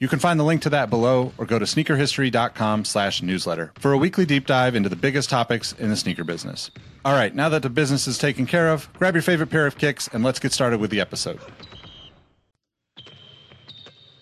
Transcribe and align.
You 0.00 0.08
can 0.08 0.18
find 0.18 0.40
the 0.40 0.44
link 0.44 0.62
to 0.62 0.70
that 0.70 0.88
below 0.88 1.34
or 1.36 1.44
go 1.44 1.58
to 1.58 1.66
sneakerhistory.com 1.66 2.86
slash 2.86 3.20
newsletter 3.20 3.70
for 3.78 3.92
a 3.92 3.98
weekly 3.98 4.24
deep 4.24 4.46
dive 4.46 4.74
into 4.74 4.88
the 4.88 4.96
biggest 4.96 5.28
topics 5.28 5.72
in 5.74 5.90
the 5.90 5.96
sneaker 5.96 6.24
business. 6.24 6.70
All 7.04 7.12
right, 7.12 7.34
now 7.34 7.50
that 7.50 7.60
the 7.60 7.68
business 7.68 8.06
is 8.06 8.16
taken 8.16 8.46
care 8.46 8.70
of, 8.70 8.90
grab 8.94 9.14
your 9.14 9.20
favorite 9.20 9.50
pair 9.50 9.66
of 9.66 9.76
kicks 9.76 10.08
and 10.08 10.24
let's 10.24 10.38
get 10.38 10.52
started 10.52 10.80
with 10.80 10.90
the 10.90 11.02
episode. 11.02 11.38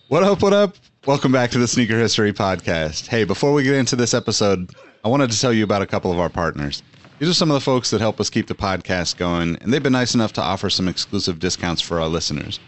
What 0.09 0.21
up, 0.23 0.41
what 0.41 0.51
up? 0.51 0.75
Welcome 1.05 1.31
back 1.31 1.49
to 1.51 1.59
the 1.59 1.67
Sneaker 1.67 1.97
History 1.97 2.33
Podcast. 2.33 3.07
Hey, 3.07 3.23
before 3.23 3.53
we 3.53 3.63
get 3.63 3.75
into 3.75 3.95
this 3.95 4.13
episode, 4.13 4.71
I 5.05 5.07
wanted 5.07 5.31
to 5.31 5.39
tell 5.39 5.53
you 5.53 5.63
about 5.63 5.81
a 5.81 5.87
couple 5.87 6.11
of 6.11 6.19
our 6.19 6.29
partners. 6.29 6.83
These 7.19 7.29
are 7.29 7.33
some 7.33 7.49
of 7.49 7.53
the 7.53 7.61
folks 7.61 7.89
that 7.91 8.01
help 8.01 8.19
us 8.19 8.29
keep 8.29 8.47
the 8.47 8.55
podcast 8.55 9.15
going, 9.15 9.55
and 9.61 9.71
they've 9.71 9.81
been 9.83 9.93
nice 9.93 10.13
enough 10.13 10.33
to 10.33 10.41
offer 10.41 10.69
some 10.69 10.89
exclusive 10.89 11.39
discounts 11.39 11.81
for 11.81 12.01
our 12.01 12.09
listeners. 12.09 12.59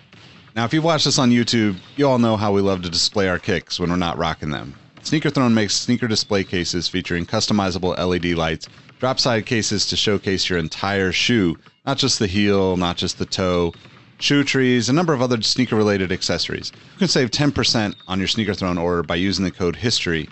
Now, 0.53 0.65
if 0.65 0.73
you've 0.73 0.83
watched 0.83 1.07
us 1.07 1.17
on 1.17 1.31
YouTube, 1.31 1.77
you 1.95 2.07
all 2.07 2.19
know 2.19 2.35
how 2.35 2.51
we 2.51 2.59
love 2.59 2.81
to 2.81 2.89
display 2.89 3.29
our 3.29 3.39
kicks 3.39 3.79
when 3.79 3.89
we're 3.89 3.95
not 3.95 4.17
rocking 4.17 4.49
them. 4.49 4.75
Sneaker 5.01 5.29
Throne 5.29 5.53
makes 5.53 5.73
sneaker 5.73 6.09
display 6.09 6.43
cases 6.43 6.89
featuring 6.89 7.25
customizable 7.25 7.97
LED 7.97 8.37
lights, 8.37 8.67
drop 8.99 9.19
side 9.19 9.45
cases 9.45 9.87
to 9.87 9.95
showcase 9.95 10.49
your 10.49 10.59
entire 10.59 11.13
shoe, 11.13 11.57
not 11.85 11.97
just 11.97 12.19
the 12.19 12.27
heel, 12.27 12.75
not 12.75 12.97
just 12.97 13.17
the 13.17 13.25
toe, 13.25 13.73
shoe 14.19 14.43
trees, 14.43 14.89
a 14.89 14.93
number 14.93 15.13
of 15.13 15.21
other 15.21 15.41
sneaker 15.41 15.77
related 15.77 16.11
accessories. 16.11 16.73
You 16.75 16.99
can 16.99 17.07
save 17.07 17.31
10% 17.31 17.95
on 18.07 18.19
your 18.19 18.27
Sneaker 18.27 18.53
Throne 18.53 18.77
order 18.77 19.03
by 19.03 19.15
using 19.15 19.45
the 19.45 19.51
code 19.51 19.77
HISTORY. 19.77 20.29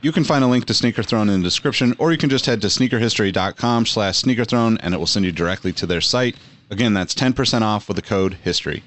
You 0.00 0.12
can 0.12 0.24
find 0.24 0.44
a 0.44 0.46
link 0.46 0.66
to 0.66 0.74
Sneaker 0.74 1.02
Throne 1.02 1.28
in 1.28 1.40
the 1.40 1.46
description, 1.46 1.94
or 1.98 2.12
you 2.12 2.18
can 2.18 2.30
just 2.30 2.46
head 2.46 2.60
to 2.60 2.68
sneakerhistory.com 2.68 3.86
slash 3.86 4.22
sneakerthrone 4.22 4.78
and 4.80 4.94
it 4.94 4.98
will 4.98 5.06
send 5.06 5.24
you 5.24 5.32
directly 5.32 5.72
to 5.72 5.86
their 5.86 6.00
site. 6.00 6.36
Again, 6.70 6.94
that's 6.94 7.14
10% 7.14 7.62
off 7.62 7.88
with 7.88 7.96
the 7.96 8.02
code 8.02 8.38
HISTORY. 8.44 8.82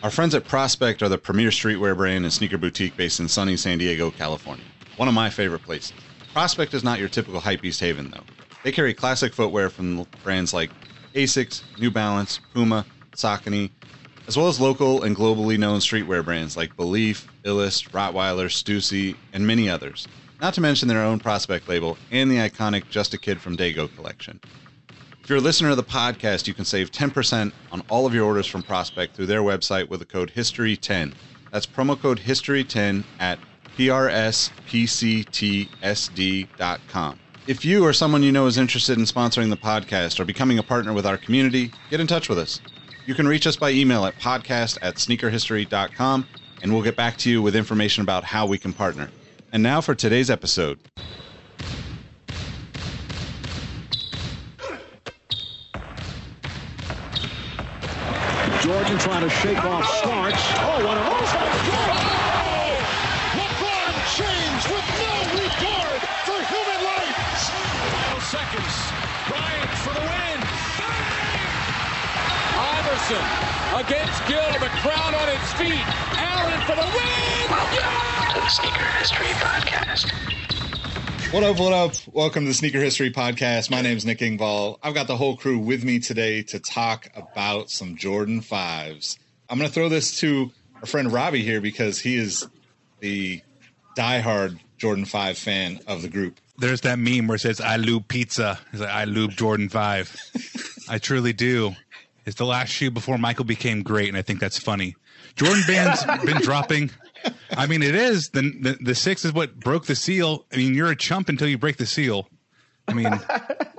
Our 0.00 0.10
friends 0.10 0.32
at 0.36 0.46
Prospect 0.46 1.02
are 1.02 1.08
the 1.08 1.18
premier 1.18 1.50
streetwear 1.50 1.96
brand 1.96 2.24
and 2.24 2.32
sneaker 2.32 2.56
boutique 2.56 2.96
based 2.96 3.18
in 3.18 3.26
sunny 3.26 3.56
San 3.56 3.78
Diego, 3.78 4.12
California. 4.12 4.64
One 4.96 5.08
of 5.08 5.14
my 5.14 5.28
favorite 5.28 5.64
places. 5.64 5.92
Prospect 6.32 6.72
is 6.72 6.84
not 6.84 7.00
your 7.00 7.08
typical 7.08 7.40
hypebeast 7.40 7.80
haven, 7.80 8.08
though. 8.10 8.22
They 8.62 8.70
carry 8.70 8.94
classic 8.94 9.34
footwear 9.34 9.68
from 9.70 10.06
brands 10.22 10.54
like 10.54 10.70
Asics, 11.16 11.62
New 11.80 11.90
Balance, 11.90 12.38
Puma, 12.54 12.86
Saucony, 13.16 13.70
as 14.28 14.36
well 14.36 14.46
as 14.46 14.60
local 14.60 15.02
and 15.02 15.16
globally 15.16 15.58
known 15.58 15.80
streetwear 15.80 16.24
brands 16.24 16.56
like 16.56 16.76
Belief, 16.76 17.26
Illust, 17.44 17.90
Rottweiler, 17.90 18.46
Stussy, 18.46 19.16
and 19.32 19.44
many 19.44 19.68
others. 19.68 20.06
Not 20.40 20.54
to 20.54 20.60
mention 20.60 20.86
their 20.86 21.02
own 21.02 21.18
Prospect 21.18 21.68
label 21.68 21.98
and 22.12 22.30
the 22.30 22.36
iconic 22.36 22.88
Just 22.88 23.14
a 23.14 23.18
Kid 23.18 23.40
from 23.40 23.56
Dago 23.56 23.92
collection. 23.96 24.38
If 25.28 25.30
you're 25.30 25.40
a 25.40 25.42
listener 25.42 25.68
of 25.68 25.76
the 25.76 25.82
podcast, 25.82 26.46
you 26.46 26.54
can 26.54 26.64
save 26.64 26.90
10% 26.90 27.52
on 27.70 27.82
all 27.90 28.06
of 28.06 28.14
your 28.14 28.24
orders 28.24 28.46
from 28.46 28.62
Prospect 28.62 29.14
through 29.14 29.26
their 29.26 29.42
website 29.42 29.90
with 29.90 30.00
the 30.00 30.06
code 30.06 30.32
HISTORY10. 30.34 31.12
That's 31.52 31.66
promo 31.66 32.00
code 32.00 32.20
HISTORY10 32.20 33.04
at 33.20 33.38
prspctsd.com. 33.76 34.40
If 37.46 37.62
you 37.62 37.84
or 37.84 37.92
someone 37.92 38.22
you 38.22 38.32
know 38.32 38.46
is 38.46 38.56
interested 38.56 38.96
in 38.96 39.04
sponsoring 39.04 39.50
the 39.50 39.58
podcast 39.58 40.18
or 40.18 40.24
becoming 40.24 40.58
a 40.58 40.62
partner 40.62 40.94
with 40.94 41.04
our 41.04 41.18
community, 41.18 41.72
get 41.90 42.00
in 42.00 42.06
touch 42.06 42.30
with 42.30 42.38
us. 42.38 42.62
You 43.04 43.14
can 43.14 43.28
reach 43.28 43.46
us 43.46 43.56
by 43.56 43.68
email 43.68 44.06
at 44.06 44.18
podcast 44.18 44.78
at 44.80 44.94
sneakerhistory.com, 44.94 46.26
and 46.62 46.72
we'll 46.72 46.82
get 46.82 46.96
back 46.96 47.18
to 47.18 47.28
you 47.30 47.42
with 47.42 47.54
information 47.54 48.00
about 48.02 48.24
how 48.24 48.46
we 48.46 48.56
can 48.56 48.72
partner. 48.72 49.10
And 49.52 49.62
now 49.62 49.82
for 49.82 49.94
today's 49.94 50.30
episode. 50.30 50.78
Jordan 58.68 58.98
trying 58.98 59.22
to 59.22 59.30
shake 59.30 59.64
off 59.64 59.80
oh! 59.80 60.00
Starks. 60.04 60.44
Oh, 60.60 60.84
what 60.84 61.00
a 61.00 61.04
move 61.08 61.24
by 61.32 61.48
Jordan! 61.64 62.04
LeBron 63.40 63.96
James 64.12 64.64
with 64.68 64.84
no 65.00 65.14
regard 65.40 66.00
for 66.28 66.36
human 66.36 66.80
life. 66.84 67.16
Seconds. 68.28 68.76
Bryant 69.24 69.72
for 69.80 69.96
the 69.96 70.04
win. 70.04 70.38
Iverson 72.60 73.24
against 73.80 74.20
Gill. 74.28 74.52
The 74.60 74.68
crowd 74.84 75.16
on 75.16 75.28
its 75.32 75.48
feet. 75.56 75.88
Allen 76.20 76.60
for 76.68 76.76
the 76.76 76.84
win. 76.92 77.48
Yeah! 77.72 78.34
to 78.34 78.40
the 78.40 78.48
Sneaker 78.52 78.84
History 79.00 79.32
Podcast. 79.40 80.12
What 81.30 81.42
up, 81.42 81.58
what 81.58 81.74
up? 81.74 81.94
Welcome 82.10 82.44
to 82.44 82.48
the 82.48 82.54
Sneaker 82.54 82.80
History 82.80 83.10
Podcast. 83.10 83.70
My 83.70 83.82
name 83.82 83.98
is 83.98 84.06
Nick 84.06 84.20
Engvall. 84.20 84.78
I've 84.82 84.94
got 84.94 85.06
the 85.06 85.16
whole 85.16 85.36
crew 85.36 85.58
with 85.58 85.84
me 85.84 85.98
today 85.98 86.42
to 86.44 86.58
talk 86.58 87.08
about 87.38 87.70
some 87.70 87.94
Jordan 87.94 88.40
5s. 88.40 89.16
I'm 89.48 89.58
going 89.58 89.68
to 89.68 89.72
throw 89.72 89.88
this 89.88 90.18
to 90.18 90.50
our 90.80 90.86
friend 90.86 91.12
Robbie 91.12 91.44
here 91.44 91.60
because 91.60 92.00
he 92.00 92.16
is 92.16 92.48
the 92.98 93.40
diehard 93.96 94.58
Jordan 94.76 95.04
5 95.04 95.38
fan 95.38 95.78
of 95.86 96.02
the 96.02 96.08
group. 96.08 96.40
There's 96.58 96.80
that 96.80 96.98
meme 96.98 97.28
where 97.28 97.36
it 97.36 97.40
says 97.42 97.60
"I 97.60 97.76
lube 97.76 98.08
pizza." 98.08 98.58
It's 98.72 98.80
like 98.80 98.90
I 98.90 99.04
lube 99.04 99.30
Jordan 99.30 99.68
Five. 99.68 100.12
I 100.88 100.98
truly 100.98 101.32
do. 101.32 101.76
It's 102.26 102.34
the 102.34 102.44
last 102.44 102.70
shoe 102.70 102.90
before 102.90 103.16
Michael 103.16 103.44
became 103.44 103.84
great, 103.84 104.08
and 104.08 104.16
I 104.16 104.22
think 104.22 104.40
that's 104.40 104.58
funny. 104.58 104.96
Jordan 105.36 105.62
Brand's 105.66 106.04
been 106.24 106.42
dropping. 106.42 106.90
I 107.52 107.68
mean, 107.68 107.84
it 107.84 107.94
is 107.94 108.30
the, 108.30 108.42
the 108.60 108.76
the 108.80 108.94
six 108.96 109.24
is 109.24 109.32
what 109.32 109.60
broke 109.60 109.86
the 109.86 109.94
seal. 109.94 110.46
I 110.52 110.56
mean, 110.56 110.74
you're 110.74 110.90
a 110.90 110.96
chump 110.96 111.28
until 111.28 111.46
you 111.46 111.58
break 111.58 111.76
the 111.76 111.86
seal. 111.86 112.28
I 112.88 112.94
mean, 112.94 113.20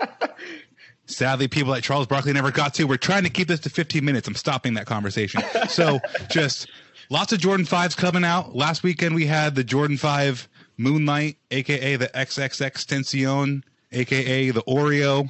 sadly, 1.10 1.48
people 1.48 1.72
like 1.72 1.84
Charles 1.84 2.08
Barkley 2.08 2.34
never 2.34 2.52
got 2.52 2.74
to. 2.76 2.86
We're 2.86 2.98
trying 2.98 3.24
to 3.24 3.30
keep 3.30 3.48
this 3.48 3.60
to 3.62 3.70
15 3.70 4.04
minutes. 4.04 4.28
I'm 4.28 4.36
stopping 4.36 4.76
that 4.76 4.86
conversation. 4.86 5.42
So, 5.68 6.00
just 6.30 6.70
lots 7.10 7.34
of 7.34 7.40
Jordan 7.40 7.66
fives 7.66 7.96
coming 7.96 8.24
out. 8.24 8.56
Last 8.56 8.84
weekend 8.84 9.16
we 9.16 9.26
had 9.26 9.56
the 9.56 9.64
Jordan 9.64 9.98
Five 9.98 10.48
Moonlight, 10.78 11.38
aka 11.52 11.96
the 11.96 12.08
XXX 12.08 12.86
Tension, 12.86 13.64
aka 13.92 14.52
the 14.52 14.62
Oreo, 14.64 15.30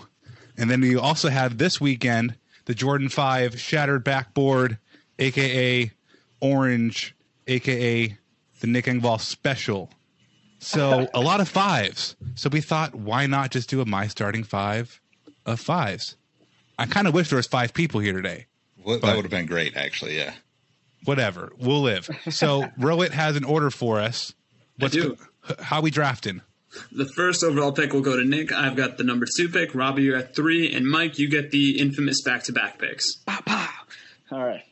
and 0.58 0.70
then 0.70 0.82
we 0.82 0.96
also 0.96 1.30
had 1.30 1.58
this 1.58 1.80
weekend 1.80 2.36
the 2.66 2.76
Jordan 2.76 3.10
Five 3.10 3.60
Shattered 3.60 4.04
Backboard, 4.04 4.78
aka 5.18 5.92
Orange, 6.42 7.16
aka 7.48 8.18
the 8.60 8.68
Nick 8.68 8.86
Engvall 8.86 9.20
Special. 9.20 9.90
So 10.60 11.08
a 11.14 11.22
lot 11.22 11.40
of 11.40 11.48
fives. 11.48 12.18
So 12.36 12.50
we 12.50 12.60
thought, 12.60 12.94
why 12.94 13.26
not 13.26 13.50
just 13.52 13.70
do 13.70 13.80
a 13.80 13.86
my 13.86 14.08
starting 14.08 14.44
five 14.44 15.00
of 15.52 15.60
fives? 15.60 16.16
I 16.78 16.86
kind 16.86 17.08
of 17.08 17.14
wish 17.14 17.30
there 17.30 17.38
was 17.38 17.48
five 17.48 17.74
people 17.74 18.00
here 18.00 18.14
today. 18.14 18.46
Well, 18.84 19.00
that 19.00 19.16
would 19.16 19.26
have 19.26 19.32
been 19.32 19.46
great, 19.46 19.76
actually. 19.76 20.18
Yeah. 20.18 20.34
Whatever, 21.06 21.52
we'll 21.58 21.82
live. 21.82 22.10
So 22.30 22.64
Rowit 22.80 23.12
has 23.12 23.36
an 23.36 23.44
order 23.44 23.70
for 23.70 24.00
us. 24.00 24.34
What's 24.78 24.94
do. 24.94 25.18
h- 25.50 25.56
how 25.60 25.82
we 25.82 25.92
drafting? 25.92 26.42
The 26.92 27.06
first 27.16 27.44
overall 27.44 27.72
pick 27.72 27.94
will 27.94 28.02
go 28.02 28.16
to 28.16 28.24
Nick. 28.24 28.52
I've 28.52 28.76
got 28.76 28.98
the 28.98 29.04
number 29.04 29.26
two 29.36 29.50
pick. 29.50 29.74
Robbie, 29.74 30.04
you're 30.04 30.18
at 30.18 30.36
three. 30.36 30.74
And 30.74 30.86
Mike, 30.86 31.18
you 31.18 31.28
get 31.30 31.52
the 31.52 31.80
infamous 31.80 32.22
back 32.22 32.44
to 32.44 32.54
back 32.54 32.78
picks. 32.80 33.12
All 33.28 34.46
right. 34.46 34.64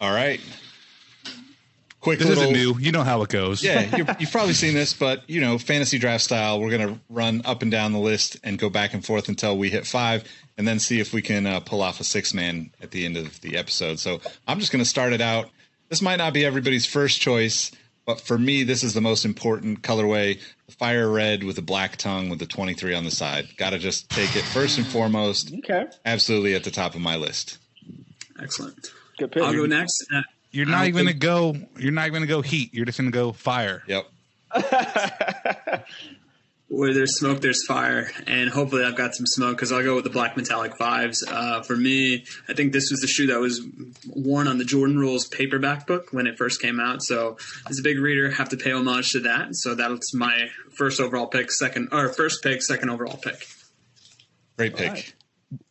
All 0.00 0.12
right. 0.12 0.40
Quick 2.06 2.20
This 2.20 2.28
little. 2.28 2.44
isn't 2.44 2.56
new. 2.56 2.78
You 2.78 2.92
know 2.92 3.02
how 3.02 3.22
it 3.22 3.30
goes. 3.30 3.64
yeah, 3.64 3.96
you're, 3.96 4.06
you've 4.20 4.30
probably 4.30 4.54
seen 4.54 4.74
this, 4.74 4.94
but 4.94 5.28
you 5.28 5.40
know, 5.40 5.58
fantasy 5.58 5.98
draft 5.98 6.22
style, 6.22 6.60
we're 6.60 6.70
going 6.70 6.94
to 6.94 7.00
run 7.08 7.42
up 7.44 7.62
and 7.62 7.70
down 7.72 7.92
the 7.92 7.98
list 7.98 8.36
and 8.44 8.60
go 8.60 8.70
back 8.70 8.94
and 8.94 9.04
forth 9.04 9.28
until 9.28 9.58
we 9.58 9.70
hit 9.70 9.84
five, 9.88 10.22
and 10.56 10.68
then 10.68 10.78
see 10.78 11.00
if 11.00 11.12
we 11.12 11.20
can 11.20 11.46
uh, 11.46 11.58
pull 11.58 11.82
off 11.82 11.98
a 11.98 12.04
six 12.04 12.32
man 12.32 12.70
at 12.80 12.92
the 12.92 13.04
end 13.04 13.16
of 13.16 13.40
the 13.40 13.56
episode. 13.56 13.98
So 13.98 14.20
I'm 14.46 14.60
just 14.60 14.70
going 14.70 14.84
to 14.84 14.88
start 14.88 15.14
it 15.14 15.20
out. 15.20 15.50
This 15.88 16.00
might 16.00 16.16
not 16.16 16.32
be 16.32 16.44
everybody's 16.44 16.86
first 16.86 17.20
choice, 17.20 17.72
but 18.06 18.20
for 18.20 18.38
me, 18.38 18.62
this 18.62 18.84
is 18.84 18.94
the 18.94 19.00
most 19.00 19.24
important 19.24 19.82
colorway: 19.82 20.38
the 20.66 20.72
fire 20.76 21.10
red 21.10 21.42
with 21.42 21.56
the 21.56 21.62
black 21.62 21.96
tongue 21.96 22.28
with 22.28 22.38
the 22.38 22.46
23 22.46 22.94
on 22.94 23.02
the 23.02 23.10
side. 23.10 23.48
Got 23.56 23.70
to 23.70 23.80
just 23.80 24.08
take 24.10 24.36
it 24.36 24.44
first 24.44 24.78
and 24.78 24.86
foremost. 24.86 25.52
Okay. 25.58 25.86
Absolutely 26.04 26.54
at 26.54 26.62
the 26.62 26.70
top 26.70 26.94
of 26.94 27.00
my 27.00 27.16
list. 27.16 27.58
Excellent. 28.40 28.92
Good 29.18 29.32
pick. 29.32 29.42
I'll 29.42 29.52
go 29.52 29.66
next. 29.66 30.06
You're 30.56 30.66
not 30.66 30.86
even 30.86 31.06
think- 31.06 31.20
gonna 31.20 31.52
go. 31.52 31.56
You're 31.78 31.92
not 31.92 32.06
even 32.06 32.22
gonna 32.22 32.26
go 32.26 32.40
heat. 32.40 32.72
You're 32.72 32.86
just 32.86 32.98
gonna 32.98 33.10
go 33.10 33.32
fire. 33.32 33.82
Yep. 33.86 34.06
where 36.68 36.92
there's 36.92 37.18
smoke, 37.18 37.40
there's 37.40 37.64
fire, 37.66 38.10
and 38.26 38.50
hopefully 38.50 38.84
I've 38.84 38.96
got 38.96 39.14
some 39.14 39.26
smoke 39.26 39.56
because 39.56 39.70
I'll 39.70 39.84
go 39.84 39.94
with 39.94 40.04
the 40.04 40.10
black 40.10 40.36
metallic 40.36 40.76
fives. 40.76 41.22
Uh, 41.26 41.62
for 41.62 41.76
me, 41.76 42.24
I 42.48 42.54
think 42.54 42.72
this 42.72 42.90
was 42.90 43.00
the 43.00 43.06
shoe 43.06 43.28
that 43.28 43.38
was 43.38 43.60
worn 44.08 44.48
on 44.48 44.58
the 44.58 44.64
Jordan 44.64 44.98
Rules 44.98 45.26
paperback 45.28 45.86
book 45.86 46.08
when 46.12 46.26
it 46.26 46.36
first 46.36 46.60
came 46.60 46.80
out. 46.80 47.02
So 47.02 47.36
as 47.68 47.78
a 47.78 47.82
big 47.82 47.98
reader, 47.98 48.30
have 48.30 48.48
to 48.48 48.56
pay 48.56 48.72
homage 48.72 49.10
to 49.10 49.20
that. 49.20 49.54
So 49.54 49.74
that's 49.74 50.14
my 50.14 50.48
first 50.76 51.00
overall 51.00 51.26
pick, 51.26 51.52
second 51.52 51.90
or 51.92 52.08
first 52.08 52.42
pick, 52.42 52.62
second 52.62 52.90
overall 52.90 53.16
pick. 53.16 53.46
Great 54.56 54.74
pick. 54.74 55.14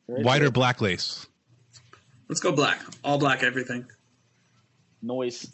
Alright. 0.08 0.26
White 0.26 0.44
or 0.44 0.52
black 0.52 0.80
lace? 0.80 1.28
Let's 2.30 2.40
go 2.40 2.52
black, 2.52 2.80
all 3.04 3.18
black, 3.18 3.44
everything. 3.44 3.86
Noise. 5.06 5.48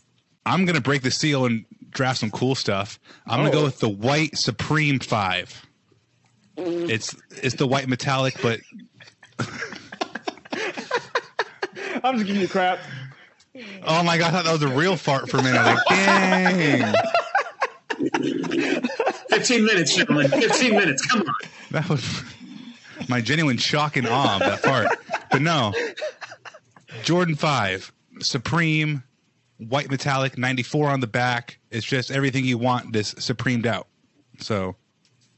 I'm 0.46 0.66
gonna 0.66 0.82
break 0.82 1.02
the 1.04 1.12
seal 1.12 1.46
and 1.46 1.66
draft 1.92 2.20
some 2.20 2.32
cool 2.32 2.56
stuff. 2.56 3.00
I'm 3.28 3.40
gonna 3.40 3.50
Oh. 3.50 3.54
go 3.54 3.64
with 3.66 3.80
the 3.80 3.90
white 3.90 4.38
Supreme 4.38 5.00
Five. 5.00 5.66
Mm. 6.58 6.90
It's 6.90 7.16
it's 7.42 7.56
the 7.56 7.68
white 7.68 7.88
metallic, 7.88 8.36
but 8.42 8.60
I'm 12.04 12.16
just 12.16 12.26
giving 12.26 12.42
you 12.42 12.48
crap. 12.48 12.80
oh 13.84 14.04
my 14.04 14.18
god, 14.18 14.30
I 14.30 14.32
thought 14.32 14.46
that 14.46 14.52
was 14.54 14.64
a 14.64 14.68
real 14.70 14.96
fart 14.96 15.30
for 15.30 15.38
a 15.38 15.44
minute. 15.44 15.62
Like, 15.64 15.78
dang, 15.90 16.94
Fifteen 19.30 19.66
minutes, 19.66 19.96
gentlemen. 19.96 20.30
Fifteen 20.30 20.72
minutes. 20.72 21.06
Come 21.06 21.22
on. 21.22 21.34
that 21.72 21.88
was 21.90 22.24
my 23.08 23.22
genuine 23.22 23.58
shock 23.58 23.96
and 23.98 24.08
awe 24.08 24.36
of 24.36 24.40
that 24.42 24.60
fart. 24.62 24.88
But 25.32 25.42
no, 25.42 25.74
Jordan 27.04 27.36
Five 27.36 27.92
Supreme 28.20 29.04
white 29.70 29.90
metallic, 29.90 30.38
94 30.38 30.90
on 30.90 31.00
the 31.00 31.08
back. 31.08 31.60
It's 31.70 31.86
just 31.86 32.12
everything 32.12 32.46
you 32.46 32.58
want. 32.58 32.94
This 32.94 33.14
supremed 33.16 33.66
out. 33.66 33.88
So 34.40 34.76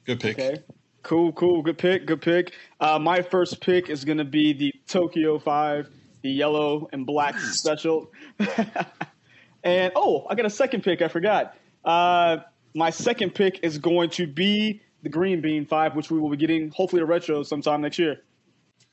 Good 0.06 0.20
pick. 0.20 0.40
Okay. 0.40 0.62
Cool, 1.02 1.32
cool. 1.34 1.62
Good 1.62 1.78
pick. 1.78 2.06
Good 2.06 2.22
pick. 2.22 2.54
Uh, 2.80 3.00
my 3.00 3.22
first 3.22 3.62
pick 3.62 3.90
is 3.90 4.06
going 4.06 4.18
to 4.18 4.26
be 4.26 4.54
the 4.54 4.74
Tokyo 4.88 5.38
5, 5.38 5.90
the 6.22 6.30
yellow 6.30 6.88
and 6.94 7.06
black 7.06 7.38
special. 7.38 8.12
and, 9.64 9.92
oh, 9.96 10.26
I 10.30 10.36
got 10.36 10.46
a 10.46 10.50
second 10.50 10.84
pick. 10.84 11.02
I 11.02 11.08
forgot. 11.08 11.58
Uh, 11.84 12.38
my 12.74 12.90
second 12.90 13.36
pick 13.36 13.60
is 13.64 13.78
going 13.78 14.10
to 14.12 14.28
be 14.28 14.82
the 15.04 15.10
Green 15.10 15.42
Bean 15.42 15.66
5, 15.66 15.96
which 15.96 16.10
we 16.10 16.20
will 16.20 16.30
be 16.30 16.38
getting 16.38 16.72
hopefully 16.72 17.02
a 17.02 17.06
retro 17.06 17.44
sometime 17.44 17.82
next 17.82 18.00
year. 18.00 18.22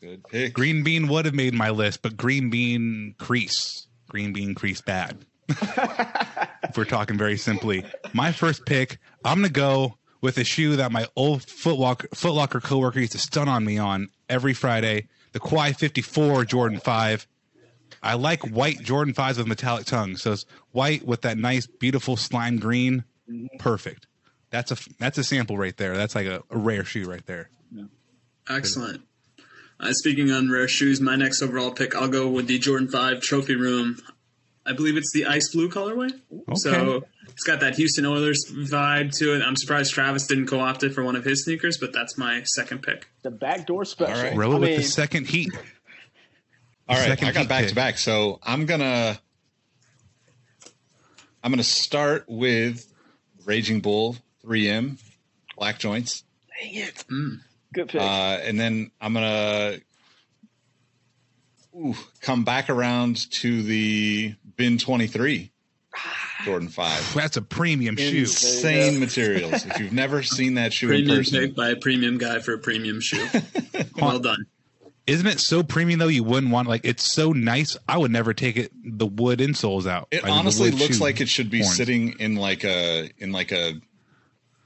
Good 0.01 0.25
pick. 0.25 0.55
green 0.55 0.83
bean 0.83 1.09
would 1.09 1.27
have 1.27 1.35
made 1.35 1.55
my 1.55 1.71
list, 1.71 2.01
but 2.03 2.17
green 2.17 2.49
bean 2.49 3.15
crease, 3.19 3.87
green 4.11 4.35
bean 4.35 4.55
crease 4.55 4.83
bad. 4.83 5.25
if 5.49 6.77
we're 6.77 6.85
talking 6.85 7.17
very 7.17 7.39
simply, 7.39 7.85
my 8.13 8.33
first 8.33 8.67
pick, 8.67 8.99
I'm 9.25 9.39
gonna 9.39 9.49
go 9.49 9.97
with 10.21 10.37
a 10.37 10.45
shoe 10.45 10.77
that 10.77 10.93
my 10.93 11.07
old 11.17 11.41
Footlocker 11.41 12.09
Footlocker 12.11 12.63
coworker 12.63 13.01
used 13.01 13.13
to 13.13 13.19
stun 13.19 13.49
on 13.49 13.65
me 13.65 13.79
on 13.79 14.11
every 14.29 14.53
Friday, 14.53 15.09
the 15.33 15.41
Quai 15.41 15.73
54 15.73 16.45
Jordan 16.45 16.79
5. 16.79 17.27
I 18.03 18.15
like 18.15 18.43
white 18.43 18.81
Jordan 18.83 19.15
5s 19.15 19.39
with 19.39 19.47
metallic 19.47 19.87
tongue, 19.87 20.17
so 20.17 20.33
it's 20.33 20.47
white 20.73 21.05
with 21.05 21.23
that 21.23 21.39
nice, 21.39 21.67
beautiful 21.67 22.17
slime 22.17 22.59
green. 22.59 23.05
Mm-hmm. 23.31 23.59
Perfect. 23.59 24.07
That's 24.51 24.73
a 24.73 24.77
that's 24.99 25.17
a 25.19 25.25
sample 25.25 25.57
right 25.57 25.77
there. 25.77 25.97
That's 25.97 26.15
like 26.15 26.27
a, 26.27 26.43
a 26.51 26.59
rare 26.59 26.85
shoe 26.85 27.05
right 27.05 27.25
there. 27.27 27.51
Excellent. 28.49 29.03
Uh, 29.83 29.93
speaking 29.93 30.31
on 30.31 30.51
rare 30.51 30.69
shoes, 30.69 31.01
my 31.01 31.17
next 31.17 31.41
overall 31.43 31.71
pick, 31.71 31.95
I'll 31.95 32.09
go 32.09 32.29
with 32.29 32.47
the 32.47 32.59
Jordan 32.59 32.89
5 32.89 33.21
Trophy 33.23 33.55
Room. 33.57 33.97
I 34.67 34.73
believe 34.75 34.97
it's 34.97 35.11
the 35.13 35.25
ice 35.27 35.51
blue 35.53 35.71
colorway. 35.71 36.11
So 36.55 37.05
it's 37.29 37.45
got 37.45 37.61
that 37.61 37.77
Houston 37.77 38.05
Oilers 38.05 38.45
vibe 38.51 39.17
to 39.19 39.35
it. 39.35 39.43
I'm 39.43 39.57
surprised 39.57 39.93
Travis 39.95 40.27
didn't 40.27 40.47
co 40.49 40.61
opt 40.61 40.83
it 40.83 40.93
for 40.93 41.03
one 41.03 41.17
of 41.17 41.25
his 41.25 41.45
sneakers, 41.45 41.79
but 41.79 41.93
that's 41.95 42.19
my 42.19 42.43
second 42.45 42.83
pick. 42.83 43.09
The 43.23 43.31
backdoor 43.31 43.87
special. 43.87 44.15
All 44.17 44.23
right. 44.23 44.37
Roll 44.37 44.57
I 44.57 44.59
with 44.59 44.69
mean, 44.69 44.79
the 44.81 44.85
second 44.85 45.27
heat. 45.29 45.51
All 46.89 46.97
right, 46.97 47.07
Second 47.09 47.29
I 47.29 47.33
got 47.33 47.49
back 47.49 47.61
pick. 47.61 47.69
to 47.71 47.75
back, 47.75 47.99
so 47.99 48.39
I'm 48.43 48.67
gonna 48.67 49.19
I'm 51.43 51.53
gonna 51.53 51.63
start 51.63 52.25
with 52.29 52.93
Raging 53.45 53.81
Bull 53.81 54.17
3M 54.45 55.01
black 55.57 55.79
joints, 55.79 56.25
Dang 56.61 56.75
it. 56.75 57.05
Good 57.73 57.89
pick. 57.89 58.01
uh, 58.01 58.05
and 58.05 58.59
then 58.59 58.91
I'm 59.01 59.15
gonna 59.15 59.79
ooh, 61.77 61.95
come 62.21 62.45
back 62.45 62.69
around 62.71 63.31
to 63.33 63.63
the 63.63 64.35
Bin 64.57 64.79
23 64.79 65.53
Jordan 66.45 66.69
5. 66.69 67.15
That's 67.15 67.37
a 67.37 67.43
premium 67.43 67.97
shoe. 67.97 68.21
Insane 68.21 68.99
materials. 69.01 69.67
If 69.67 69.79
you've 69.79 69.93
never 69.93 70.23
seen 70.23 70.55
that 70.55 70.73
shoe 70.73 70.91
in 70.91 71.07
person, 71.07 71.41
pick 71.41 71.55
by 71.55 71.71
a 71.71 71.77
premium 71.77 72.19
guy 72.19 72.39
for 72.41 72.55
a 72.55 72.59
premium 72.59 73.01
shoe. 73.01 73.27
well 73.97 74.19
done. 74.19 74.47
Isn't 75.07 75.27
it 75.27 75.41
so 75.41 75.63
premium 75.63 75.99
though? 75.99 76.09
You 76.09 76.23
wouldn't 76.23 76.53
want 76.53 76.69
like 76.69 76.85
it's 76.85 77.13
so 77.13 77.33
nice. 77.33 77.77
I 77.89 77.99
would 77.99 78.11
never 78.13 78.33
take 78.33 78.57
it 78.57 78.71
the 78.85 79.07
wood 79.07 79.41
insoles 79.41 79.87
out. 79.87 80.09
It 80.11 80.23
Like, 80.23 80.33
honestly 80.33 80.71
wood 80.71 80.79
looks 80.79 81.01
like 81.01 81.21
it 81.21 81.29
should 81.29 81.51
be 81.51 81.61
horns. 81.61 81.77
sitting 81.77 82.19
in 82.21 82.37
like 82.37 82.65
a 82.65 83.11
in 83.19 83.33
like 83.33 83.51
a 83.53 83.75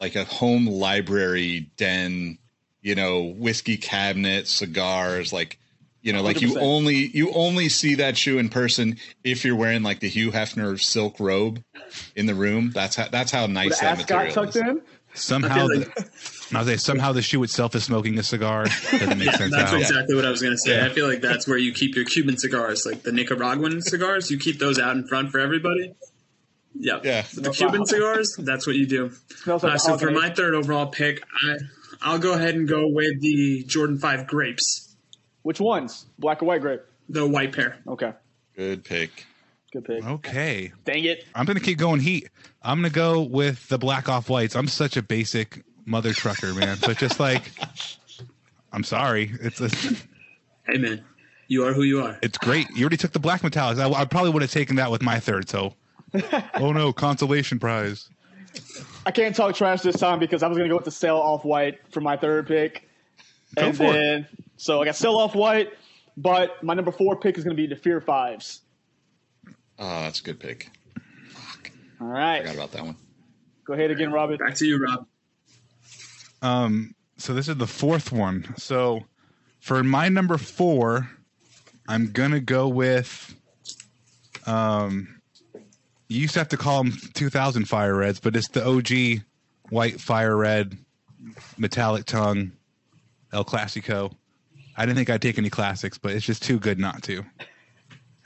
like 0.00 0.16
a 0.16 0.24
home 0.24 0.66
library 0.66 1.70
den, 1.76 2.38
you 2.84 2.94
know, 2.94 3.22
whiskey 3.22 3.78
cabinet, 3.78 4.46
cigars, 4.46 5.32
like 5.32 5.58
you 6.02 6.12
know, 6.12 6.22
like 6.22 6.42
you 6.42 6.50
100%. 6.50 6.58
only 6.60 6.94
you 6.94 7.32
only 7.32 7.70
see 7.70 7.94
that 7.96 8.16
shoe 8.16 8.38
in 8.38 8.50
person 8.50 8.98
if 9.24 9.42
you're 9.42 9.56
wearing 9.56 9.82
like 9.82 10.00
the 10.00 10.08
Hugh 10.08 10.30
Hefner 10.30 10.78
silk 10.78 11.18
robe 11.18 11.64
in 12.14 12.26
the 12.26 12.34
room. 12.34 12.70
That's 12.72 12.94
how 12.94 13.08
that's 13.08 13.32
how 13.32 13.46
nice 13.46 13.80
that 13.80 13.98
ascot 13.98 14.26
material 14.26 14.34
tucked 14.34 14.56
is. 14.56 14.62
in. 14.62 14.82
Somehow, 15.14 15.64
I 15.64 15.78
the, 15.78 16.10
I 16.52 16.58
was 16.58 16.66
say 16.66 16.76
somehow 16.76 17.12
the 17.12 17.22
shoe 17.22 17.42
itself 17.42 17.74
is 17.74 17.84
smoking 17.84 18.18
a 18.18 18.22
cigar. 18.22 18.64
Doesn't 18.64 19.18
make 19.18 19.30
sense. 19.34 19.52
That's 19.52 19.70
how. 19.70 19.78
exactly 19.78 20.14
what 20.14 20.26
I 20.26 20.30
was 20.30 20.42
going 20.42 20.52
to 20.52 20.58
say. 20.58 20.84
I 20.84 20.90
feel 20.90 21.08
like 21.08 21.22
that's 21.22 21.48
where 21.48 21.56
you 21.56 21.72
keep 21.72 21.94
your 21.94 22.04
Cuban 22.04 22.36
cigars, 22.36 22.84
like 22.84 23.02
the 23.02 23.12
Nicaraguan 23.12 23.80
cigars. 23.80 24.30
You 24.30 24.38
keep 24.38 24.58
those 24.58 24.78
out 24.78 24.96
in 24.96 25.06
front 25.06 25.30
for 25.30 25.38
everybody. 25.38 25.94
Yep. 26.74 27.04
Yeah. 27.04 27.24
The 27.34 27.50
Cuban 27.50 27.86
cigars, 27.86 28.34
that's 28.36 28.66
what 28.66 28.76
you 28.76 28.86
do. 28.86 29.12
Uh, 29.46 29.78
so 29.78 29.96
for 29.96 30.10
my 30.10 30.30
third 30.30 30.54
overall 30.54 30.86
pick, 30.86 31.22
I, 31.44 31.58
I'll 32.02 32.18
go 32.18 32.34
ahead 32.34 32.54
and 32.54 32.68
go 32.68 32.86
with 32.88 33.20
the 33.20 33.64
Jordan 33.66 33.98
5 33.98 34.26
grapes, 34.26 34.96
Which 35.42 35.60
ones? 35.60 36.06
Black 36.18 36.42
or 36.42 36.46
white 36.46 36.60
grape? 36.60 36.80
the 37.08 37.26
white 37.26 37.52
pair. 37.52 37.76
Okay. 37.86 38.12
Good 38.56 38.84
pick. 38.84 39.26
Good 39.72 39.84
pick. 39.84 40.04
Okay, 40.06 40.72
Dang 40.84 41.04
it. 41.04 41.24
I'm 41.34 41.44
gonna 41.44 41.60
keep 41.60 41.76
going 41.78 42.00
heat. 42.00 42.28
I'm 42.62 42.78
gonna 42.78 42.90
go 42.90 43.20
with 43.22 43.68
the 43.68 43.76
black 43.76 44.08
off 44.08 44.30
whites. 44.30 44.54
I'm 44.56 44.68
such 44.68 44.96
a 44.96 45.02
basic 45.02 45.62
mother 45.84 46.12
trucker, 46.12 46.54
man. 46.54 46.78
But 46.80 46.96
just 46.96 47.18
like, 47.20 47.42
I'm 48.72 48.84
sorry, 48.84 49.32
it's 49.40 49.60
a, 49.60 49.68
Hey, 50.66 50.78
man, 50.78 51.04
you 51.48 51.64
are 51.66 51.72
who 51.74 51.82
you 51.82 52.00
are. 52.02 52.18
it's 52.22 52.38
great. 52.38 52.68
You 52.70 52.82
already 52.84 52.96
took 52.96 53.12
the 53.12 53.18
black 53.18 53.42
metallics. 53.42 53.78
I, 53.78 53.90
I 54.00 54.04
probably 54.06 54.30
would 54.30 54.42
have 54.42 54.50
taken 54.52 54.76
that 54.76 54.90
with 54.90 55.02
my 55.02 55.20
third. 55.20 55.48
So, 55.50 55.74
oh 56.54 56.72
no, 56.72 56.92
consolation 56.92 57.58
prize. 57.58 58.08
I 59.06 59.10
can't 59.10 59.34
talk 59.34 59.54
trash 59.54 59.82
this 59.82 59.96
time 59.96 60.18
because 60.18 60.42
I 60.42 60.48
was 60.48 60.56
going 60.56 60.68
to 60.68 60.72
go 60.72 60.76
with 60.76 60.84
the 60.84 60.90
sell 60.90 61.20
off 61.20 61.44
white 61.44 61.78
for 61.90 62.00
my 62.00 62.16
third 62.16 62.46
pick. 62.46 62.88
Go 63.56 63.66
and 63.66 63.76
for 63.76 63.84
it. 63.84 63.92
then, 63.92 64.28
so 64.56 64.80
I 64.82 64.84
got 64.84 64.96
sell 64.96 65.16
off 65.16 65.34
white, 65.34 65.72
but 66.16 66.62
my 66.62 66.74
number 66.74 66.90
four 66.90 67.16
pick 67.16 67.38
is 67.38 67.44
going 67.44 67.56
to 67.56 67.62
be 67.62 67.66
the 67.66 67.76
Fear 67.76 68.00
Fives. 68.00 68.62
Oh, 69.78 70.00
that's 70.02 70.20
a 70.20 70.22
good 70.22 70.40
pick. 70.40 70.70
All 72.00 72.08
Forgot 72.40 72.54
about 72.54 72.72
that 72.72 72.84
one. 72.84 72.96
Go 73.64 73.72
ahead 73.72 73.90
again, 73.90 74.12
Robin. 74.12 74.36
Back 74.36 74.54
to 74.56 74.66
you, 74.66 74.78
Rob. 74.78 75.06
Um, 76.42 76.94
so 77.16 77.32
this 77.32 77.48
is 77.48 77.56
the 77.56 77.66
fourth 77.66 78.12
one. 78.12 78.54
So 78.56 79.04
for 79.60 79.82
my 79.82 80.08
number 80.08 80.36
four, 80.36 81.08
I'm 81.88 82.12
gonna 82.12 82.40
go 82.40 82.68
with. 82.68 83.34
Um, 84.46 85.20
you 86.08 86.20
used 86.20 86.34
to 86.34 86.40
have 86.40 86.48
to 86.48 86.56
call 86.56 86.84
them 86.84 86.92
2000 87.14 87.64
fire 87.66 87.94
reds, 87.94 88.20
but 88.20 88.36
it's 88.36 88.48
the 88.48 88.66
OG 88.66 89.22
white 89.70 90.00
fire 90.00 90.36
red, 90.36 90.76
metallic 91.56 92.04
tongue, 92.04 92.52
El 93.32 93.44
Clasico. 93.44 94.12
I 94.76 94.84
didn't 94.86 94.96
think 94.96 95.10
I'd 95.10 95.22
take 95.22 95.38
any 95.38 95.50
classics, 95.50 95.98
but 95.98 96.12
it's 96.12 96.26
just 96.26 96.42
too 96.42 96.58
good 96.58 96.78
not 96.78 97.02
to. 97.04 97.24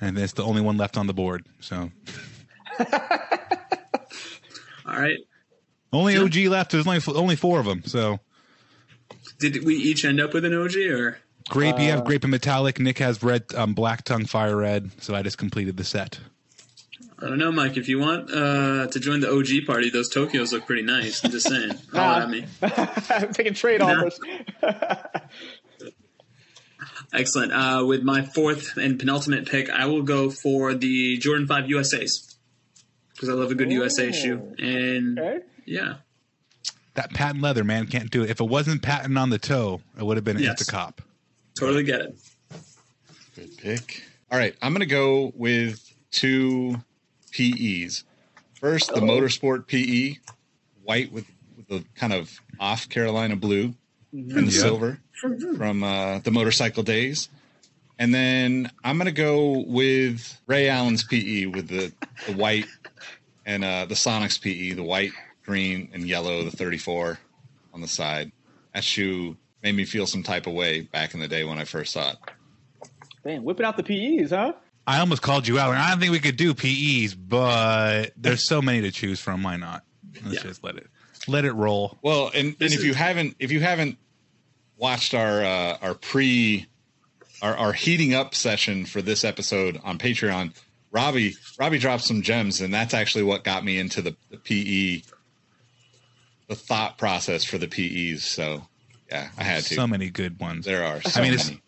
And 0.00 0.16
it's 0.18 0.32
the 0.32 0.44
only 0.44 0.62
one 0.62 0.76
left 0.76 0.97
on 0.97 1.06
the 1.06 1.14
board. 1.14 1.47
So 1.61 1.90
All 2.80 2.87
right. 4.87 5.18
only 5.92 6.16
OG 6.16 6.37
left. 6.47 6.70
There's 6.73 6.87
only 6.87 7.00
only 7.08 7.37
four 7.37 7.61
of 7.61 7.66
them. 7.66 7.82
So 7.85 8.20
Did 9.38 9.64
we 9.64 9.76
each 9.76 10.04
end 10.04 10.20
up 10.20 10.32
with 10.32 10.44
an 10.44 10.54
OG 10.54 10.76
or? 10.90 11.18
Grape, 11.49 11.78
you 11.78 11.90
have 11.90 12.04
grape 12.04 12.25
and 12.25 12.30
metallic. 12.30 12.78
Nick 12.78 12.99
has 12.99 13.23
red, 13.23 13.44
um, 13.54 13.73
black 13.73 14.04
tongue, 14.04 14.26
fire 14.26 14.56
red. 14.56 14.90
So 15.02 15.14
I 15.14 15.23
just 15.23 15.38
completed 15.38 15.76
the 15.78 15.85
set. 15.85 16.20
I 17.21 17.29
don't 17.29 17.39
know, 17.39 17.51
Mike. 17.51 17.77
If 17.77 17.89
you 17.89 17.99
want 17.99 18.31
uh, 18.31 18.87
to 18.87 19.01
join 19.01 19.19
the 19.21 19.31
OG 19.33 19.67
party, 19.67 19.91
those 19.91 20.09
Tokyos 20.13 20.53
look 20.53 20.67
pretty 20.67 20.83
nice. 20.83 21.25
I'm 21.25 21.31
just 21.33 21.49
saying. 21.49 21.73
Holler 21.93 22.23
at 22.23 22.31
me. 22.31 22.47
I'm 22.63 23.33
taking 23.33 23.55
trade 23.55 23.81
No. 23.81 23.89
offers. 23.89 24.21
Excellent. 27.13 27.53
Uh, 27.53 27.85
with 27.87 28.03
my 28.03 28.23
fourth 28.23 28.77
and 28.77 28.99
penultimate 28.99 29.47
pick, 29.49 29.69
I 29.71 29.87
will 29.87 30.03
go 30.03 30.31
for 30.31 30.75
the 30.75 31.17
Jordan 31.19 31.47
5 31.47 31.65
USAs 31.65 32.37
because 33.15 33.29
I 33.29 33.33
love 33.33 33.51
a 33.51 33.55
good 33.55 33.73
USA 33.73 34.13
shoe. 34.13 34.55
And 34.59 35.19
Okay. 35.19 35.39
yeah, 35.65 35.95
that 36.95 37.13
patent 37.15 37.43
leather, 37.43 37.65
man, 37.65 37.87
can't 37.87 38.11
do 38.11 38.23
it. 38.23 38.31
If 38.31 38.41
it 38.41 38.45
wasn't 38.49 38.83
patent 38.83 39.17
on 39.19 39.31
the 39.31 39.39
toe, 39.39 39.81
it 39.99 40.05
would 40.05 40.17
have 40.17 40.25
been 40.25 40.39
Yes. 40.39 40.63
Insta 40.63 40.71
Cop. 40.71 41.03
Totally 41.59 41.83
get 41.83 42.01
it. 42.03 42.19
Good 43.35 43.57
pick. 43.59 44.05
All 44.31 44.39
right, 44.39 44.55
I'm 44.63 44.73
going 44.73 44.81
to 44.81 44.87
go 44.87 45.33
with 45.35 45.83
two 46.11 46.77
PEs. 47.38 48.04
First, 48.54 48.92
the 48.92 49.00
Motorsport 49.00 49.66
PE, 49.68 50.18
white 50.83 51.12
with, 51.12 51.26
with 51.57 51.68
the 51.68 51.85
kind 51.95 52.12
of 52.12 52.40
off 52.59 52.88
Carolina 52.88 53.37
blue 53.37 53.75
and 54.12 54.49
the 54.49 54.52
Yeah. 54.52 54.61
silver 54.62 55.00
from 55.57 55.83
uh, 55.85 56.18
the 56.18 56.30
motorcycle 56.33 56.83
days. 56.83 57.28
And 58.00 58.12
then 58.14 58.71
I'm 58.85 58.97
going 58.97 59.07
to 59.07 59.12
go 59.12 59.64
with 59.66 60.40
Ray 60.47 60.68
Allen's 60.68 61.04
PE 61.04 61.47
with 61.47 61.68
the, 61.68 61.92
the 62.26 62.33
white 62.33 62.66
and 63.47 63.64
uh, 63.64 63.87
the 63.87 63.95
Sonics 63.95 64.40
PE, 64.40 64.73
the 64.75 64.83
white, 64.85 65.12
green, 65.45 65.90
and 65.92 66.04
yellow, 66.07 66.42
the 66.45 66.50
34 66.50 67.18
on 67.73 67.80
the 67.80 67.88
side. 67.88 68.30
That 68.75 68.85
shoe 68.85 69.37
made 69.62 69.75
me 69.75 69.85
feel 69.85 70.07
some 70.07 70.23
type 70.23 70.47
of 70.47 70.52
way 70.54 70.83
back 70.83 71.14
in 71.14 71.21
the 71.21 71.28
day 71.28 71.45
when 71.45 71.59
I 71.59 71.64
first 71.64 71.92
saw 71.92 72.11
it. 72.11 72.16
Damn, 73.25 73.42
whipping 73.45 73.66
out 73.66 73.76
the 73.76 73.83
PEs, 73.83 74.30
huh? 74.30 74.52
I 74.88 75.00
almost 75.00 75.21
called 75.21 75.47
you 75.47 75.59
out. 75.59 75.75
I 75.75 75.90
don't 75.90 76.00
think 76.00 76.12
we 76.12 76.18
could 76.18 76.37
do 76.37 76.54
PEs, 76.54 77.14
but 77.14 78.12
there's 78.16 78.49
so 78.49 78.62
many 78.62 78.80
to 78.80 78.90
choose 78.90 79.21
from. 79.21 79.42
Why 79.42 79.57
not? 79.57 79.85
Let's 80.25 80.37
Yeah. 80.37 80.42
just 80.49 80.64
let 80.64 80.76
it 80.76 80.87
let 81.26 81.45
it 81.45 81.52
roll. 81.52 81.99
Well, 82.00 82.28
and, 82.35 82.57
and 82.59 82.73
if 82.73 82.78
is- 82.78 82.85
you 82.85 82.95
haven't 82.95 83.37
if 83.38 83.52
you 83.52 83.61
haven't 83.61 83.99
watched 84.78 85.12
our 85.12 85.45
uh, 85.45 85.76
our 85.83 85.95
pre 85.95 86.66
our, 87.42 87.54
our 87.54 87.73
heating 87.75 88.14
up 88.14 88.35
session 88.35 88.87
for 88.87 89.02
this 89.02 89.25
episode 89.25 89.78
on 89.85 89.99
Patreon, 89.99 90.54
Robbie 90.90 91.35
Robbie 91.59 91.78
dropped 91.78 92.04
some 92.04 92.23
gems, 92.23 92.62
and 92.62 92.73
that's 92.73 92.95
actually 92.95 93.25
what 93.25 93.45
got 93.45 93.64
me 93.66 93.78
into 93.78 94.00
the, 94.00 94.16
the 94.30 94.38
PE, 94.38 95.02
the 96.49 96.54
thought 96.54 96.97
process 96.97 97.45
for 97.45 97.59
the 97.59 97.68
PEs. 97.68 98.25
So 98.25 98.66
yeah, 99.11 99.28
I 99.37 99.42
had 99.42 99.64
to. 99.64 99.75
So 99.75 99.87
many 99.87 100.09
good 100.09 100.40
ones. 100.40 100.64
there 100.64 100.83
are. 100.83 101.02
So 101.02 101.21
I 101.21 101.28
mean, 101.28 101.37
many. 101.37 101.61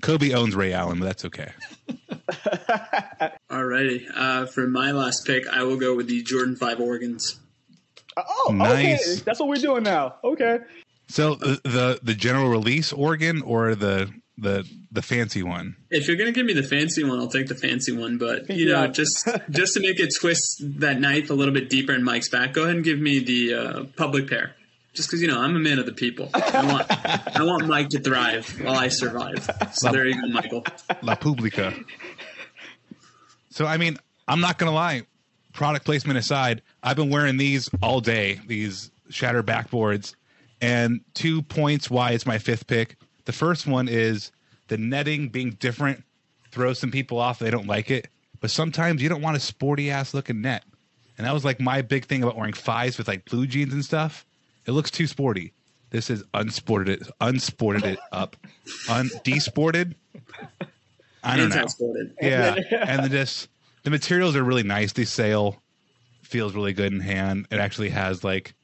Kobe 0.00 0.32
owns 0.32 0.54
Ray 0.56 0.72
Allen, 0.72 0.98
but 0.98 1.04
that's 1.04 1.24
okay. 1.26 1.52
Alrighty. 3.50 4.06
Uh, 4.14 4.46
for 4.46 4.66
my 4.66 4.92
last 4.92 5.26
pick, 5.26 5.46
I 5.48 5.62
will 5.64 5.76
go 5.76 5.94
with 5.94 6.08
the 6.08 6.22
Jordan 6.22 6.56
5 6.56 6.78
Oregons. 6.78 7.36
Oh, 8.16 8.52
Nice. 8.54 9.16
okay. 9.16 9.22
That's 9.24 9.40
what 9.40 9.48
we're 9.48 9.56
doing 9.56 9.82
now. 9.82 10.16
Okay. 10.22 10.58
So 11.08 11.34
the 11.34 11.60
the, 11.64 12.00
the 12.02 12.14
general 12.14 12.48
release 12.48 12.92
Oregon 12.92 13.42
or 13.42 13.74
the 13.74 14.10
the 14.38 14.64
the 14.90 15.02
fancy 15.02 15.42
one? 15.42 15.76
If 15.90 16.08
you're 16.08 16.16
gonna 16.16 16.32
give 16.32 16.46
me 16.46 16.54
the 16.54 16.62
fancy 16.62 17.04
one, 17.04 17.18
I'll 17.18 17.28
take 17.28 17.46
the 17.48 17.54
fancy 17.54 17.92
one. 17.92 18.16
But 18.18 18.48
you 18.50 18.66
know, 18.66 18.82
Yeah. 18.84 18.86
just 18.88 19.28
just 19.50 19.74
to 19.74 19.80
make 19.80 20.00
it 20.00 20.10
twist 20.18 20.62
that 20.80 21.00
knife 21.00 21.30
a 21.30 21.34
little 21.34 21.52
bit 21.54 21.68
deeper 21.68 21.92
in 21.92 22.02
Mike's 22.04 22.28
back, 22.30 22.52
go 22.52 22.62
ahead 22.62 22.76
and 22.76 22.84
give 22.84 22.98
me 22.98 23.18
the 23.18 23.54
uh, 23.54 23.84
public 23.96 24.28
pair. 24.28 24.54
Just 24.94 25.08
because 25.08 25.20
you 25.20 25.28
know 25.28 25.40
I'm 25.40 25.56
a 25.56 25.58
man 25.58 25.78
of 25.78 25.86
the 25.86 25.92
people. 25.92 26.30
I 26.32 26.64
want 26.72 27.36
I 27.36 27.42
want 27.42 27.66
Mike 27.66 27.88
to 27.90 28.00
thrive 28.00 28.48
while 28.62 28.76
I 28.76 28.88
survive. 28.88 29.50
So 29.72 29.90
there 29.90 30.06
you 30.06 30.20
go, 30.20 30.28
Michael. 30.28 30.64
La 31.02 31.16
Publica. 31.16 31.74
So 33.50 33.66
I 33.66 33.76
mean, 33.76 33.98
I'm 34.28 34.40
not 34.40 34.58
gonna 34.58 34.72
lie. 34.72 35.02
Product 35.52 35.84
placement 35.84 36.18
aside, 36.18 36.62
I've 36.82 36.96
been 36.96 37.10
wearing 37.10 37.36
these 37.36 37.68
all 37.82 38.00
day. 38.00 38.40
These 38.46 38.90
shatter 39.10 39.42
backboards, 39.42 40.14
and 40.60 41.00
two 41.14 41.42
points 41.42 41.90
why 41.90 42.12
it's 42.12 42.26
my 42.26 42.38
fifth 42.38 42.66
pick. 42.66 42.96
The 43.24 43.32
first 43.32 43.66
one 43.66 43.88
is 43.88 44.32
the 44.68 44.78
netting 44.78 45.28
being 45.28 45.50
different 45.50 46.02
throws 46.50 46.78
some 46.78 46.90
people 46.90 47.18
off. 47.18 47.38
They 47.38 47.50
don't 47.50 47.66
like 47.66 47.90
it, 47.90 48.08
but 48.40 48.50
sometimes 48.50 49.02
you 49.02 49.08
don't 49.08 49.22
want 49.22 49.36
a 49.36 49.40
sporty 49.40 49.90
ass 49.90 50.14
looking 50.14 50.40
net, 50.40 50.64
and 51.18 51.26
that 51.26 51.34
was 51.34 51.44
like 51.44 51.60
my 51.60 51.82
big 51.82 52.06
thing 52.06 52.22
about 52.22 52.36
wearing 52.36 52.52
fives 52.52 52.96
with 52.96 53.08
like 53.08 53.24
blue 53.24 53.46
jeans 53.46 53.72
and 53.72 53.84
stuff. 53.84 54.24
It 54.66 54.72
looks 54.72 54.90
too 54.90 55.06
sporty. 55.06 55.52
This 55.90 56.10
is 56.10 56.24
unsported 56.34 56.88
it, 56.88 57.02
unsported 57.20 57.84
it 57.84 57.98
up, 58.10 58.36
un 58.88 59.10
desported. 59.22 59.94
I 61.22 61.36
don't 61.36 61.50
know. 61.50 61.66
Yeah, 62.20 62.56
and 62.70 63.04
the 63.04 63.08
just 63.08 63.48
the 63.84 63.90
materials 63.90 64.34
are 64.34 64.42
really 64.42 64.64
nice. 64.64 64.92
The 64.92 65.04
sail 65.04 65.62
feels 66.22 66.54
really 66.54 66.72
good 66.72 66.92
in 66.92 67.00
hand. 67.00 67.46
It 67.50 67.58
actually 67.58 67.90
has 67.90 68.24
like 68.24 68.54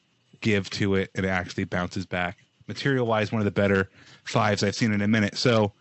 give 0.41 0.69
to 0.71 0.97
it, 0.97 1.11
and 1.15 1.25
it 1.25 1.29
actually 1.29 1.65
bounces 1.65 2.05
back. 2.05 2.39
Material 2.67 3.07
wise, 3.07 3.31
one 3.31 3.41
of 3.41 3.45
the 3.45 3.51
better 3.51 3.91
fives 4.25 4.63
I've 4.63 4.75
seen 4.75 4.93
in 4.93 5.01
a 5.01 5.09
minute. 5.09 5.37
So, 5.37 5.73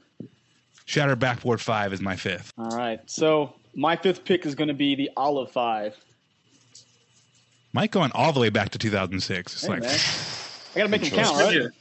Shatter 0.86 1.16
Backboard 1.16 1.62
Five 1.62 1.94
is 1.94 2.02
my 2.02 2.16
fifth. 2.16 2.54
All 2.58 2.78
right. 2.78 3.00
So 3.08 3.54
my 3.76 3.96
fifth 3.96 4.24
pick 4.24 4.46
is 4.46 4.56
going 4.56 4.68
to 4.68 4.74
be 4.74 4.96
the 4.96 5.10
Olive 5.18 5.52
Five. 5.52 5.96
Mike 7.74 7.92
going 7.92 8.12
all 8.14 8.34
the 8.34 8.40
way 8.40 8.50
back 8.50 8.70
to 8.70 8.78
2006. 8.78 9.54
It's 9.54 9.64
Hey, 9.64 9.70
like 9.70 9.82
man. 9.82 9.90
I 9.92 10.78
got 10.78 10.84
to 10.84 10.90
make 10.90 11.02
them 11.02 11.12
count, 11.12 11.38
right? 11.38 11.54
year. 11.54 11.74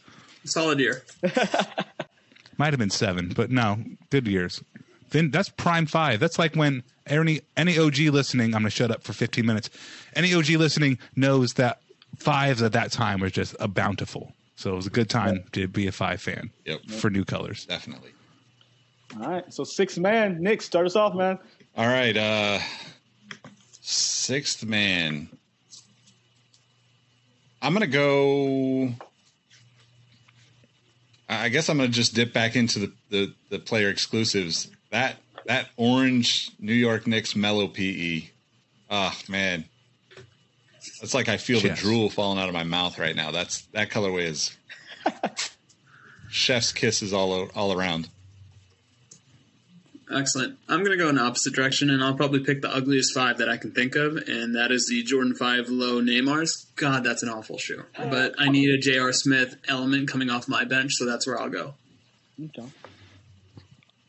Solid 0.45 0.79
year. 0.81 1.03
might 2.59 2.73
have 2.73 2.79
been 2.79 2.91
seven, 2.91 3.33
but 3.35 3.51
no, 3.51 3.79
good 4.11 4.27
years. 4.27 4.63
Then 5.11 5.31
that's 5.31 5.49
prime 5.49 5.87
five. 5.87 6.21
That's 6.21 6.39
like 6.39 6.55
when 6.55 6.83
any 7.07 7.41
any 7.57 7.79
OG 7.79 7.99
listening. 8.13 8.55
I'm 8.55 8.61
gonna 8.63 8.71
shut 8.71 8.91
up 8.91 9.03
for 9.03 9.13
15 9.15 9.45
minutes. 9.47 9.71
Any 10.15 10.35
OG 10.35 10.49
listening 10.51 10.99
knows 11.17 11.55
that 11.55 11.81
fives 12.19 12.63
at 12.63 12.73
that 12.73 12.93
time 12.93 13.21
was 13.21 13.33
just 13.33 13.57
a 13.61 13.69
bountiful. 13.69 14.33
So 14.57 14.73
it 14.73 14.77
was 14.77 14.87
a 14.87 14.91
good 14.91 15.09
time 15.09 15.45
to 15.53 15.67
be 15.69 15.87
a 15.87 15.93
five 15.93 16.21
fan. 16.21 16.51
Yep. 16.67 16.87
For 16.91 17.09
new 17.11 17.25
colors. 17.25 17.65
Definitely. 17.67 18.11
All 19.21 19.29
right. 19.31 19.45
So 19.53 19.65
sixth 19.65 19.99
man, 19.99 20.43
Nick, 20.43 20.61
start 20.61 20.85
us 20.85 20.97
off, 20.97 21.15
man. 21.15 21.39
All 21.77 21.87
right. 21.87 22.17
Uh, 22.17 22.59
sixth 23.81 24.65
man. 24.65 25.29
I'm 27.61 27.73
gonna 27.73 27.87
go. 27.87 28.93
I 31.29 31.49
guess 31.49 31.69
I'm 31.69 31.77
gonna 31.77 31.89
just 31.89 32.15
dip 32.15 32.33
back 32.33 32.57
into 32.57 32.79
the, 32.79 32.93
the, 33.11 33.35
the 33.51 33.59
player 33.59 33.89
exclusives. 33.89 34.71
That 34.91 35.17
that 35.47 35.69
orange 35.77 36.51
New 36.59 36.75
York 36.75 37.07
Knicks 37.07 37.35
Melo 37.35 37.69
PE. 37.69 38.23
Oh 38.91 38.97
ah, 38.97 39.19
man, 39.29 39.65
it's 41.03 41.15
like 41.15 41.29
I 41.29 41.37
feel 41.37 41.61
the 41.61 41.71
drool 41.71 42.11
falling 42.11 42.39
out 42.39 42.49
of 42.49 42.55
my 42.55 42.65
mouth 42.65 42.99
right 42.99 43.15
now. 43.15 43.31
That's 43.31 43.63
that 43.73 43.91
colorway 43.91 44.25
is 44.25 44.57
chef's 46.29 46.73
kisses 46.73 47.13
all 47.13 47.49
all 47.55 47.73
around. 47.73 48.09
Excellent. 50.11 50.59
I'm 50.69 50.79
going 50.85 50.97
to 50.97 51.03
go 51.03 51.09
in 51.09 51.17
the 51.17 51.23
opposite 51.23 51.55
direction, 51.55 51.91
and 51.91 52.03
I'll 52.03 52.15
probably 52.15 52.41
pick 52.41 52.63
the 52.63 52.75
ugliest 52.75 53.15
five 53.15 53.39
that 53.39 53.49
I 53.49 53.57
can 53.59 53.73
think 53.73 53.95
of, 53.95 54.17
and 54.17 54.55
that 54.57 54.73
is 54.73 54.87
the 54.89 55.03
Jordan 55.03 55.35
5 55.35 55.69
Low 55.69 56.01
Neymars. 56.01 56.51
God, 56.77 57.05
that's 57.05 57.23
an 57.23 57.29
awful 57.29 57.59
shoe. 57.59 57.85
But 57.97 58.35
I 58.39 58.49
need 58.49 58.71
a 58.71 58.79
J.R. 58.79 59.13
Smith 59.13 59.57
element 59.69 60.09
coming 60.09 60.31
off 60.31 60.49
my 60.49 60.65
bench, 60.65 60.93
so 60.95 61.05
that's 61.05 61.27
where 61.27 61.39
I'll 61.39 61.51
go. 61.51 61.75
Okay. 62.43 62.67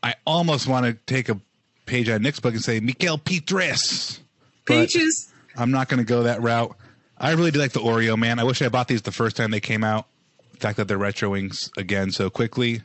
I 0.02 0.14
almost 0.26 0.66
want 0.66 0.86
to 0.86 0.94
take 1.12 1.28
a 1.28 1.38
page 1.84 2.08
out 2.08 2.16
of 2.16 2.22
Nick's 2.22 2.40
book 2.40 2.54
and 2.54 2.62
say 2.62 2.80
Mikael 2.80 3.18
Pietrus. 3.18 4.20
But- 4.66 4.88
Peaches! 4.88 5.26
I'm 5.56 5.72
not 5.72 5.88
going 5.88 5.98
to 5.98 6.04
go 6.04 6.22
that 6.22 6.40
route. 6.40 6.74
I 7.18 7.32
really 7.32 7.50
do 7.50 7.58
like 7.58 7.72
the 7.72 7.80
Oreo, 7.80 8.16
man. 8.16 8.38
I 8.38 8.44
wish 8.44 8.62
I 8.62 8.68
bought 8.70 8.88
these 8.88 9.02
the 9.02 9.12
first 9.12 9.36
time 9.36 9.50
they 9.50 9.60
came 9.60 9.84
out. 9.84 10.06
The 10.52 10.58
fact 10.58 10.76
that 10.78 10.88
they're 10.88 10.98
retroing 10.98 11.52
again 11.76 12.12
so 12.12 12.30
quickly 12.30 12.80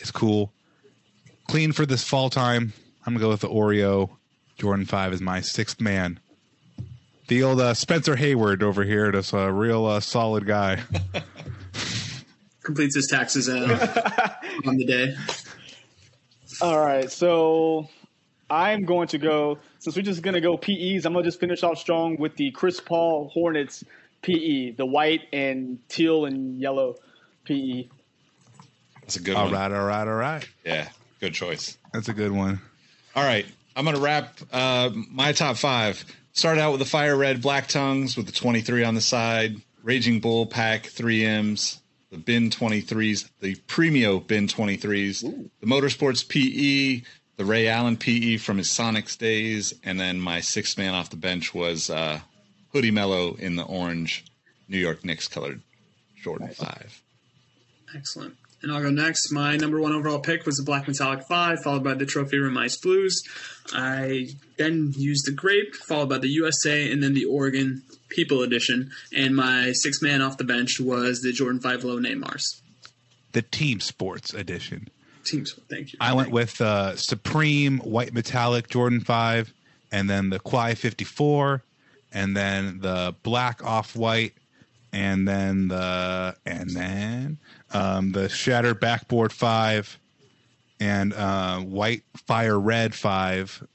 is 0.00 0.10
cool. 0.10 0.50
Clean 1.48 1.72
for 1.72 1.86
this 1.86 2.04
fall 2.04 2.30
time. 2.30 2.72
I'm 3.04 3.14
going 3.14 3.20
to 3.20 3.24
go 3.24 3.28
with 3.30 3.40
the 3.40 3.48
Oreo. 3.48 4.10
Jordan 4.56 4.86
5 4.86 5.14
is 5.14 5.20
my 5.20 5.40
sixth 5.40 5.80
man. 5.80 6.20
The 7.28 7.42
old 7.42 7.60
uh, 7.60 7.74
Spencer 7.74 8.16
Haywood 8.16 8.62
over 8.62 8.84
here, 8.84 9.10
just 9.12 9.32
a 9.32 9.50
real 9.52 9.86
uh, 9.86 10.00
solid 10.00 10.46
guy. 10.46 10.80
Completes 12.62 12.94
his 12.94 13.06
taxes 13.08 13.48
uh, 13.48 14.34
on 14.66 14.76
the 14.76 14.84
day. 14.84 15.14
All 16.60 16.78
right. 16.78 17.10
So 17.10 17.88
I'm 18.50 18.84
going 18.84 19.08
to 19.08 19.18
go, 19.18 19.58
since 19.78 19.96
we're 19.96 20.02
just 20.02 20.22
going 20.22 20.34
to 20.34 20.40
go 20.40 20.56
PEs, 20.56 21.06
I'm 21.06 21.12
going 21.12 21.24
to 21.24 21.28
just 21.28 21.40
finish 21.40 21.62
off 21.62 21.78
strong 21.78 22.16
with 22.18 22.36
the 22.36 22.50
Chris 22.52 22.80
Paul 22.80 23.30
Hornets 23.32 23.82
PE, 24.22 24.72
the 24.72 24.86
white 24.86 25.22
and 25.32 25.78
teal 25.88 26.24
and 26.24 26.60
yellow. 26.60 26.96
PE. 27.44 27.88
That's 29.00 29.16
a 29.16 29.20
good 29.20 29.34
all 29.34 29.44
one. 29.44 29.52
right, 29.54 29.72
all 29.72 29.84
right, 29.84 30.06
all 30.06 30.14
right. 30.14 30.48
Yeah, 30.64 30.88
good 31.22 31.32
choice. 31.32 31.78
That's 31.94 32.08
a 32.08 32.12
good 32.12 32.32
one. 32.32 32.60
All 33.14 33.22
right, 33.22 33.46
I'm 33.76 33.84
gonna 33.84 34.00
wrap 34.00 34.38
uh, 34.52 34.90
my 35.08 35.32
top 35.32 35.56
five. 35.56 36.04
Start 36.32 36.58
out 36.58 36.72
with 36.72 36.80
the 36.80 36.86
fire 36.86 37.16
red 37.16 37.40
black 37.40 37.68
tongues 37.68 38.16
with 38.16 38.26
the 38.26 38.32
23 38.32 38.82
on 38.82 38.94
the 38.94 39.00
side, 39.00 39.56
Raging 39.82 40.18
Bull 40.18 40.46
pack 40.46 40.84
3Ms, 40.84 41.78
the 42.10 42.18
bin 42.18 42.50
23s, 42.50 43.30
the 43.40 43.54
Premio 43.68 44.26
bin 44.26 44.48
23s, 44.48 45.20
the 45.60 45.66
Motorsports 45.66 46.26
PE, 46.26 47.04
the 47.36 47.44
Ray 47.44 47.68
Allen 47.68 47.96
PE 47.96 48.38
from 48.38 48.58
his 48.58 48.68
Sonics 48.68 49.16
days, 49.16 49.74
and 49.84 50.00
then 50.00 50.18
my 50.18 50.40
sixth 50.40 50.76
man 50.76 50.94
off 50.94 51.10
the 51.10 51.16
bench 51.16 51.54
was 51.54 51.88
uh, 51.88 52.18
Hoodie 52.72 52.90
Melo 52.90 53.34
in 53.34 53.54
the 53.54 53.64
orange 53.64 54.24
New 54.68 54.78
York 54.78 55.04
Knicks 55.04 55.28
colored 55.28 55.60
Jordan 56.20 56.48
5. 56.48 57.02
Excellent. 57.94 58.36
And 58.62 58.70
I'll 58.70 58.80
go 58.80 58.90
next. 58.90 59.32
My 59.32 59.56
number 59.56 59.80
one 59.80 59.92
overall 59.92 60.20
pick 60.20 60.46
was 60.46 60.56
the 60.56 60.62
Black 60.62 60.86
Metallic 60.86 61.24
5, 61.24 61.62
followed 61.62 61.82
by 61.82 61.94
the 61.94 62.06
Trophy 62.06 62.38
Room 62.38 62.56
Ice 62.56 62.76
Blues. 62.76 63.22
I 63.72 64.28
then 64.56 64.92
used 64.96 65.26
the 65.26 65.32
Grape, 65.32 65.74
followed 65.74 66.08
by 66.08 66.18
the 66.18 66.28
USA, 66.28 66.90
and 66.90 67.02
then 67.02 67.14
the 67.14 67.24
Oregon 67.24 67.82
People 68.08 68.42
Edition. 68.42 68.92
And 69.16 69.34
my 69.34 69.72
sixth 69.72 70.02
man 70.02 70.22
off 70.22 70.36
the 70.36 70.44
bench 70.44 70.78
was 70.78 71.22
the 71.22 71.32
Jordan 71.32 71.60
5 71.60 71.84
Low 71.84 71.98
Neymars. 71.98 72.60
The 73.32 73.42
Team 73.42 73.80
Sports 73.80 74.32
Edition. 74.32 74.88
Teams, 75.24 75.54
thank 75.68 75.92
you. 75.92 75.98
I 76.00 76.14
went 76.14 76.30
with 76.30 76.60
uh, 76.60 76.96
Supreme 76.96 77.78
White 77.78 78.12
Metallic 78.12 78.68
Jordan 78.68 79.00
5, 79.00 79.52
and 79.90 80.10
then 80.10 80.30
the 80.30 80.38
Quai 80.38 80.74
54, 80.74 81.62
and 82.12 82.36
then 82.36 82.80
the 82.80 83.14
Black 83.22 83.64
Off 83.64 83.96
White, 83.96 84.34
and 84.92 85.26
then 85.26 85.68
the 85.68 86.36
and 86.44 86.70
then 86.70 87.38
um, 87.72 88.12
the 88.12 88.28
Shattered 88.28 88.80
Backboard 88.80 89.32
5, 89.32 89.98
and 90.80 91.14
uh, 91.14 91.60
White 91.60 92.02
Fire 92.26 92.58
Red 92.58 92.94
5, 92.94 93.66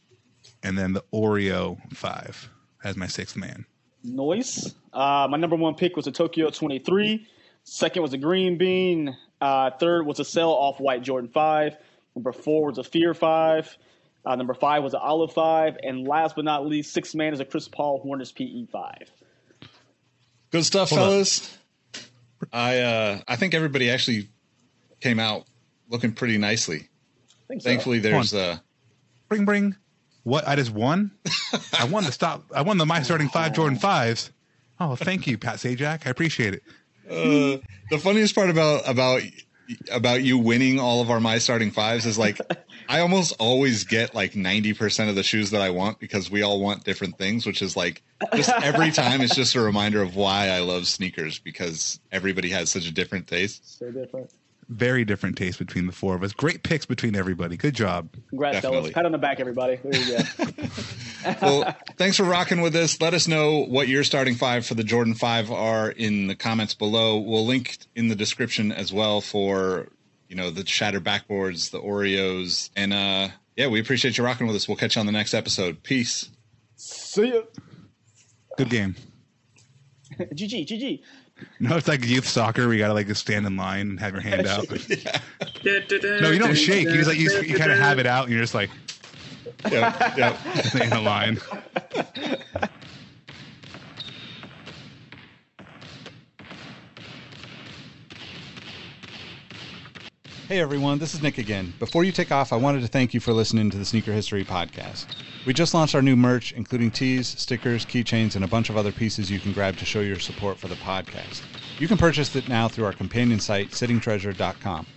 and 0.64 0.78
then 0.78 0.94
the 0.94 1.04
Oreo 1.14 1.78
5 1.94 2.50
as 2.84 2.96
my 2.96 3.08
sixth 3.08 3.36
man. 3.36 3.66
Noise. 4.04 4.76
Uh, 4.94 5.28
my 5.30 5.38
number 5.38 5.56
one 5.56 5.76
pick 5.76 5.96
was 5.96 6.08
a 6.08 6.12
Tokyo 6.12 6.50
23. 6.50 7.28
Second 7.64 8.02
was 8.02 8.14
a 8.14 8.18
Green 8.18 8.58
Bean. 8.58 9.16
Uh, 9.42 9.72
third 9.72 10.06
was 10.06 10.20
a 10.20 10.26
Sell 10.26 10.52
Off 10.52 10.80
White 10.80 11.04
Jordan 11.04 11.30
5. 11.30 11.76
Number 12.16 12.32
four 12.32 12.68
was 12.68 12.78
a 12.78 12.84
Fear 12.84 13.14
5. 13.14 13.78
Uh, 14.26 14.36
number 14.36 14.54
five 14.54 14.84
was 14.84 14.94
an 14.94 15.00
Olive 15.04 15.34
5. 15.34 15.78
And 15.84 16.08
last 16.08 16.36
but 16.36 16.46
not 16.46 16.66
least, 16.66 16.94
sixth 16.94 17.16
man 17.16 17.34
is 17.34 17.40
a 17.40 17.46
Chris 17.46 17.68
Paul 17.68 18.00
Hornets 18.00 18.32
PE 18.32 18.66
5. 18.66 19.12
Good 20.52 20.64
stuff, 20.66 20.90
Hold 20.90 21.02
on. 21.02 21.08
fellas. 21.08 21.58
I 22.54 22.80
uh, 22.80 23.20
I 23.28 23.36
think 23.36 23.54
everybody 23.54 23.90
actually 23.90 24.30
came 25.02 25.20
out 25.20 25.46
looking 25.90 26.14
pretty 26.14 26.38
nicely. 26.38 26.88
So. 27.50 27.60
Thankfully, 27.60 28.00
there's 28.00 28.34
uh, 28.34 28.58
Bring, 29.30 29.46
bring. 29.46 29.76
What? 30.24 30.48
I 30.48 30.56
just 30.56 30.72
won? 30.72 31.12
I 31.78 31.86
won 31.86 32.04
the 32.04 32.12
stop. 32.12 32.44
I 32.54 32.62
won 32.62 32.78
the 32.78 32.86
my 32.86 33.02
starting 33.02 33.30
five 33.30 33.54
Jordan 33.54 33.78
5s. 33.80 34.30
Oh, 34.80 34.96
thank 34.96 35.26
you, 35.26 35.38
Pat 35.38 35.56
Sajak. 35.56 36.06
I 36.06 36.10
appreciate 36.10 36.54
it. 36.54 36.64
uh, 37.10 37.62
the 37.90 37.98
funniest 37.98 38.36
part 38.36 38.50
about 38.50 38.88
about 38.88 39.22
about 39.92 40.24
you 40.24 40.38
winning 40.38 40.80
all 40.80 41.02
of 41.02 41.10
our 41.10 41.20
my 41.20 41.38
starting 41.40 41.72
fives 41.72 42.06
is 42.06 42.18
like 42.18 42.40
I 42.90 43.00
almost 43.02 43.34
always 43.40 43.84
get 43.84 44.16
like 44.16 44.34
90% 44.34 45.10
of 45.10 45.16
the 45.16 45.24
shoes 45.24 45.52
that 45.52 45.62
I 45.62 45.70
want 45.70 46.00
because 46.00 46.32
we 46.32 46.42
all 46.42 46.60
want 46.60 46.84
different 46.84 47.18
things, 47.18 47.46
which 47.46 47.62
is 47.62 47.76
like 47.76 48.02
just 48.36 48.50
every 48.50 48.92
time 48.92 49.22
it's 49.22 49.36
just 49.36 49.56
a 49.56 49.62
reminder 49.62 50.02
of 50.02 50.16
why 50.16 50.50
I 50.50 50.60
love 50.60 50.88
sneakers 50.88 51.40
because 51.40 52.00
everybody 52.12 52.50
has 52.50 52.70
such 52.72 52.88
a 52.88 52.92
different 52.92 53.28
taste. 53.28 53.80
So 53.80 53.92
different. 53.92 54.32
Very 54.70 55.06
different 55.06 55.38
taste 55.38 55.60
between 55.60 55.86
the 55.86 55.94
four 55.94 56.14
of 56.16 56.24
us. 56.24 56.34
Great 56.34 56.62
picks 56.62 56.86
between 56.86 57.16
everybody. 57.16 57.56
Good 57.56 57.74
job. 57.74 58.10
Congrats, 58.30 58.56
Definitely. 58.58 58.78
fellas. 58.80 58.94
Pat 58.94 59.06
on 59.06 59.12
the 59.14 59.18
back, 59.18 59.40
everybody. 59.40 59.78
There 59.84 59.96
you 60.02 60.18
go. 60.18 60.46
Well, 61.42 61.76
thanks 61.98 62.16
for 62.16 62.24
rocking 62.24 62.62
with 62.62 62.74
us. 62.76 63.02
Let 63.02 63.14
us 63.14 63.28
know 63.28 63.66
what 63.66 63.90
your 63.90 64.06
starting 64.06 64.36
five 64.36 64.66
for 64.66 64.76
the 64.76 64.84
Jordan 64.84 65.14
5 65.14 65.52
are 65.52 65.90
in 65.90 66.28
the 66.28 66.36
comments 66.36 66.74
below. 66.74 67.18
We'll 67.18 67.46
link 67.46 67.80
in 67.96 68.08
the 68.08 68.16
description 68.16 68.72
as 68.72 68.94
well 68.94 69.20
for, 69.20 69.90
you 70.30 70.36
know, 70.36 70.50
the 70.52 70.66
Shatter 70.66 71.00
Backboards, 71.02 71.72
the 71.72 71.80
Oreos. 71.80 72.70
And 72.76 72.94
uh 72.94 73.30
yeah, 73.56 73.68
we 73.68 73.80
appreciate 73.80 74.18
you 74.18 74.24
rocking 74.24 74.48
with 74.48 74.56
us. 74.56 74.68
We'll 74.68 74.78
catch 74.78 74.96
you 74.96 75.00
on 75.00 75.06
the 75.06 75.12
next 75.12 75.34
episode. 75.34 75.82
Peace. 75.84 76.30
See 76.76 77.34
ya. 77.34 77.42
Good 78.58 78.70
game. 78.70 78.96
GG, 80.20 80.68
GG. 80.68 81.02
No, 81.60 81.76
it's 81.78 81.88
like 81.88 82.04
youth 82.06 82.28
soccer. 82.28 82.68
We 82.68 82.78
gotta 82.80 82.94
like 82.94 83.08
just 83.08 83.22
stand 83.22 83.46
in 83.46 83.56
line 83.58 83.90
and 83.92 84.00
have 84.00 84.14
your 84.14 84.22
hand 84.22 84.48
out. 84.48 84.66
No, 85.64 86.32
you 86.32 86.40
don't 86.40 86.56
shake. 86.56 86.88
You 86.88 86.94
just 86.96 87.08
like 87.10 87.18
you, 87.18 87.30
you 87.42 87.56
kind 87.58 87.72
of 87.72 87.78
have 87.78 88.00
it 88.00 88.06
out, 88.06 88.24
and 88.24 88.32
you're 88.32 88.42
just 88.42 88.56
like 88.56 88.70
Yeah, 89.70 90.14
yeah. 90.18 90.82
in 90.84 90.94
a 90.94 91.02
line. 91.02 91.40
Hey 100.48 100.62
everyone, 100.62 100.98
this 100.98 101.14
is 101.14 101.22
Nick 101.22 101.40
again. 101.40 101.74
Before 101.78 102.06
you 102.06 102.14
take 102.14 102.32
off, 102.32 102.54
I 102.54 102.56
wanted 102.56 102.80
to 102.80 102.88
thank 102.88 103.14
you 103.14 103.20
for 103.20 103.34
listening 103.34 103.70
to 103.70 103.78
the 103.78 103.84
Sneaker 103.84 104.14
History 104.14 104.46
Podcast. 104.46 105.08
We 105.46 105.54
just 105.54 105.74
launched 105.74 105.94
our 105.94 106.02
new 106.02 106.16
merch, 106.16 106.54
including 106.54 106.90
tees, 106.90 107.28
stickers, 107.28 107.86
keychains, 107.86 108.38
and 108.38 108.46
a 108.46 108.48
bunch 108.48 108.70
of 108.70 108.78
other 108.78 108.94
pieces 108.94 109.30
you 109.30 109.42
can 109.42 109.52
grab 109.52 109.76
to 109.76 109.84
show 109.84 110.00
your 110.00 110.20
support 110.20 110.58
for 110.58 110.70
the 110.70 110.76
podcast. 110.76 111.42
You 111.80 111.90
can 111.90 111.98
purchase 111.98 112.34
it 112.34 112.48
now 112.48 112.70
through 112.70 112.86
our 112.86 112.94
companion 112.94 113.42
site, 113.42 113.72
sittingtreasure.com. 113.72 114.88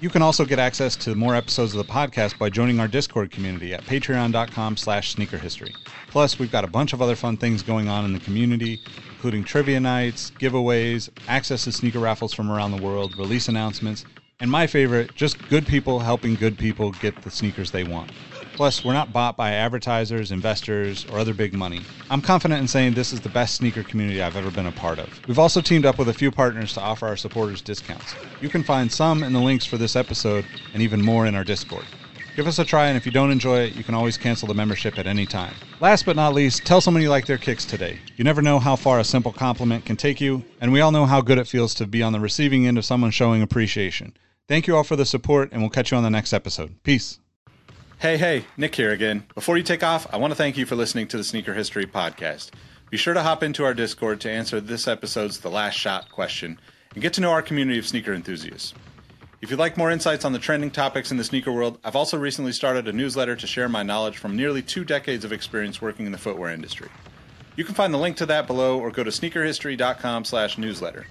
You 0.00 0.10
can 0.10 0.22
also 0.22 0.44
get 0.44 0.60
access 0.60 0.94
to 0.98 1.16
more 1.16 1.34
episodes 1.34 1.74
of 1.74 1.84
the 1.84 1.92
podcast 1.92 2.38
by 2.38 2.48
joining 2.48 2.78
our 2.78 2.86
Discord 2.86 3.32
community 3.32 3.74
at 3.74 3.82
patreon.com 3.82 4.76
slash 4.76 5.16
sneakerhistory. 5.16 5.74
Plus, 6.06 6.38
we've 6.38 6.52
got 6.52 6.62
a 6.62 6.68
bunch 6.68 6.92
of 6.92 7.02
other 7.02 7.16
fun 7.16 7.36
things 7.36 7.64
going 7.64 7.88
on 7.88 8.04
in 8.04 8.12
the 8.12 8.20
community, 8.20 8.80
including 9.10 9.42
trivia 9.42 9.80
nights, 9.80 10.30
giveaways, 10.38 11.10
access 11.26 11.64
to 11.64 11.72
sneaker 11.72 11.98
raffles 11.98 12.32
from 12.32 12.48
around 12.48 12.70
the 12.70 12.82
world, 12.82 13.18
release 13.18 13.48
announcements, 13.48 14.04
and 14.40 14.50
my 14.50 14.66
favorite, 14.66 15.14
just 15.14 15.48
good 15.48 15.66
people 15.66 16.00
helping 16.00 16.34
good 16.34 16.58
people 16.58 16.92
get 16.92 17.20
the 17.22 17.30
sneakers 17.30 17.70
they 17.70 17.84
want. 17.84 18.10
Plus, 18.54 18.84
we're 18.84 18.92
not 18.92 19.12
bought 19.12 19.36
by 19.36 19.52
advertisers, 19.52 20.32
investors, 20.32 21.06
or 21.10 21.18
other 21.18 21.32
big 21.32 21.54
money. 21.54 21.80
I'm 22.10 22.20
confident 22.20 22.60
in 22.60 22.68
saying 22.68 22.94
this 22.94 23.12
is 23.12 23.20
the 23.20 23.28
best 23.28 23.54
sneaker 23.54 23.82
community 23.82 24.22
I've 24.22 24.36
ever 24.36 24.50
been 24.50 24.66
a 24.66 24.72
part 24.72 24.98
of. 24.98 25.08
We've 25.26 25.38
also 25.38 25.60
teamed 25.60 25.86
up 25.86 25.98
with 25.98 26.08
a 26.08 26.14
few 26.14 26.30
partners 26.30 26.74
to 26.74 26.80
offer 26.80 27.06
our 27.06 27.16
supporters 27.16 27.62
discounts. 27.62 28.14
You 28.40 28.48
can 28.48 28.62
find 28.62 28.90
some 28.90 29.22
in 29.22 29.32
the 29.32 29.40
links 29.40 29.64
for 29.64 29.78
this 29.78 29.96
episode 29.96 30.44
and 30.74 30.82
even 30.82 31.02
more 31.02 31.26
in 31.26 31.34
our 31.34 31.44
Discord. 31.44 31.84
Give 32.36 32.46
us 32.46 32.58
a 32.58 32.64
try, 32.64 32.86
and 32.86 32.96
if 32.96 33.04
you 33.04 33.12
don't 33.12 33.32
enjoy 33.32 33.60
it, 33.60 33.74
you 33.74 33.84
can 33.84 33.94
always 33.94 34.16
cancel 34.16 34.48
the 34.48 34.54
membership 34.54 34.98
at 34.98 35.06
any 35.06 35.26
time. 35.26 35.54
Last 35.80 36.06
but 36.06 36.16
not 36.16 36.32
least, 36.32 36.64
tell 36.64 36.80
someone 36.80 37.02
you 37.02 37.10
like 37.10 37.26
their 37.26 37.38
kicks 37.38 37.64
today. 37.64 37.98
You 38.16 38.24
never 38.24 38.40
know 38.40 38.58
how 38.58 38.76
far 38.76 39.00
a 39.00 39.04
simple 39.04 39.32
compliment 39.32 39.84
can 39.84 39.96
take 39.96 40.20
you, 40.20 40.44
and 40.60 40.72
we 40.72 40.80
all 40.80 40.92
know 40.92 41.06
how 41.06 41.20
good 41.20 41.38
it 41.38 41.48
feels 41.48 41.74
to 41.74 41.86
be 41.86 42.02
on 42.02 42.12
the 42.12 42.20
receiving 42.20 42.66
end 42.66 42.78
of 42.78 42.84
someone 42.84 43.10
showing 43.10 43.42
appreciation. 43.42 44.14
Thank 44.50 44.66
you 44.66 44.74
all 44.74 44.82
for 44.82 44.96
the 44.96 45.06
support, 45.06 45.52
and 45.52 45.62
we'll 45.62 45.70
catch 45.70 45.92
you 45.92 45.96
on 45.96 46.02
the 46.02 46.10
next 46.10 46.32
episode. 46.32 46.82
Peace. 46.82 47.20
Hey, 48.00 48.16
hey, 48.16 48.46
Nick 48.56 48.74
here 48.74 48.90
again. 48.90 49.24
Before 49.36 49.56
you 49.56 49.62
take 49.62 49.84
off, 49.84 50.12
I 50.12 50.16
want 50.16 50.32
to 50.32 50.34
thank 50.34 50.56
you 50.56 50.66
for 50.66 50.74
listening 50.74 51.06
to 51.06 51.16
the 51.16 51.22
Sneaker 51.22 51.54
History 51.54 51.86
Podcast. 51.86 52.50
Be 52.90 52.96
sure 52.96 53.14
to 53.14 53.22
hop 53.22 53.44
into 53.44 53.64
our 53.64 53.74
Discord 53.74 54.20
to 54.22 54.30
answer 54.30 54.60
this 54.60 54.88
episode's 54.88 55.38
The 55.38 55.50
Last 55.50 55.74
Shot 55.74 56.10
question 56.10 56.58
and 56.94 57.00
get 57.00 57.12
to 57.12 57.20
know 57.20 57.30
our 57.30 57.42
community 57.42 57.78
of 57.78 57.86
sneaker 57.86 58.12
enthusiasts. 58.12 58.74
If 59.40 59.52
you'd 59.52 59.60
like 59.60 59.76
more 59.76 59.92
insights 59.92 60.24
on 60.24 60.32
the 60.32 60.40
trending 60.40 60.72
topics 60.72 61.12
in 61.12 61.16
the 61.16 61.22
sneaker 61.22 61.52
world, 61.52 61.78
I've 61.84 61.94
also 61.94 62.18
recently 62.18 62.50
started 62.50 62.88
a 62.88 62.92
newsletter 62.92 63.36
to 63.36 63.46
share 63.46 63.68
my 63.68 63.84
knowledge 63.84 64.18
from 64.18 64.34
nearly 64.34 64.62
two 64.62 64.84
decades 64.84 65.24
of 65.24 65.32
experience 65.32 65.80
working 65.80 66.06
in 66.06 66.12
the 66.12 66.18
footwear 66.18 66.50
industry. 66.50 66.88
You 67.54 67.62
can 67.62 67.76
find 67.76 67.94
the 67.94 67.98
link 67.98 68.16
to 68.16 68.26
that 68.26 68.48
below 68.48 68.80
or 68.80 68.90
go 68.90 69.04
to 69.04 69.10
sneakerhistory.com 69.10 70.24
slash 70.24 70.58
newsletter. 70.58 71.06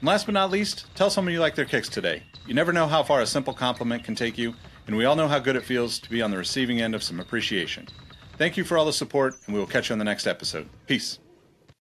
And 0.00 0.08
last 0.08 0.26
but 0.26 0.32
not 0.32 0.50
least, 0.50 0.86
tell 0.94 1.10
someone 1.10 1.32
you 1.32 1.40
like 1.40 1.54
their 1.54 1.64
kicks 1.64 1.88
today. 1.88 2.22
You 2.46 2.54
never 2.54 2.72
know 2.72 2.86
how 2.86 3.02
far 3.02 3.20
a 3.20 3.26
simple 3.26 3.54
compliment 3.54 4.04
can 4.04 4.14
take 4.14 4.36
you, 4.38 4.54
and 4.86 4.96
we 4.96 5.04
all 5.04 5.16
know 5.16 5.28
how 5.28 5.38
good 5.38 5.56
it 5.56 5.64
feels 5.64 5.98
to 6.00 6.10
be 6.10 6.22
on 6.22 6.30
the 6.30 6.36
receiving 6.36 6.80
end 6.80 6.94
of 6.94 7.02
some 7.02 7.18
appreciation. 7.18 7.88
Thank 8.38 8.56
you 8.56 8.64
for 8.64 8.76
all 8.76 8.84
the 8.84 8.92
support, 8.92 9.36
and 9.46 9.54
we 9.54 9.60
will 9.60 9.66
catch 9.66 9.88
you 9.88 9.94
on 9.94 9.98
the 9.98 10.04
next 10.04 10.26
episode. 10.26 10.68
Peace. 10.86 11.18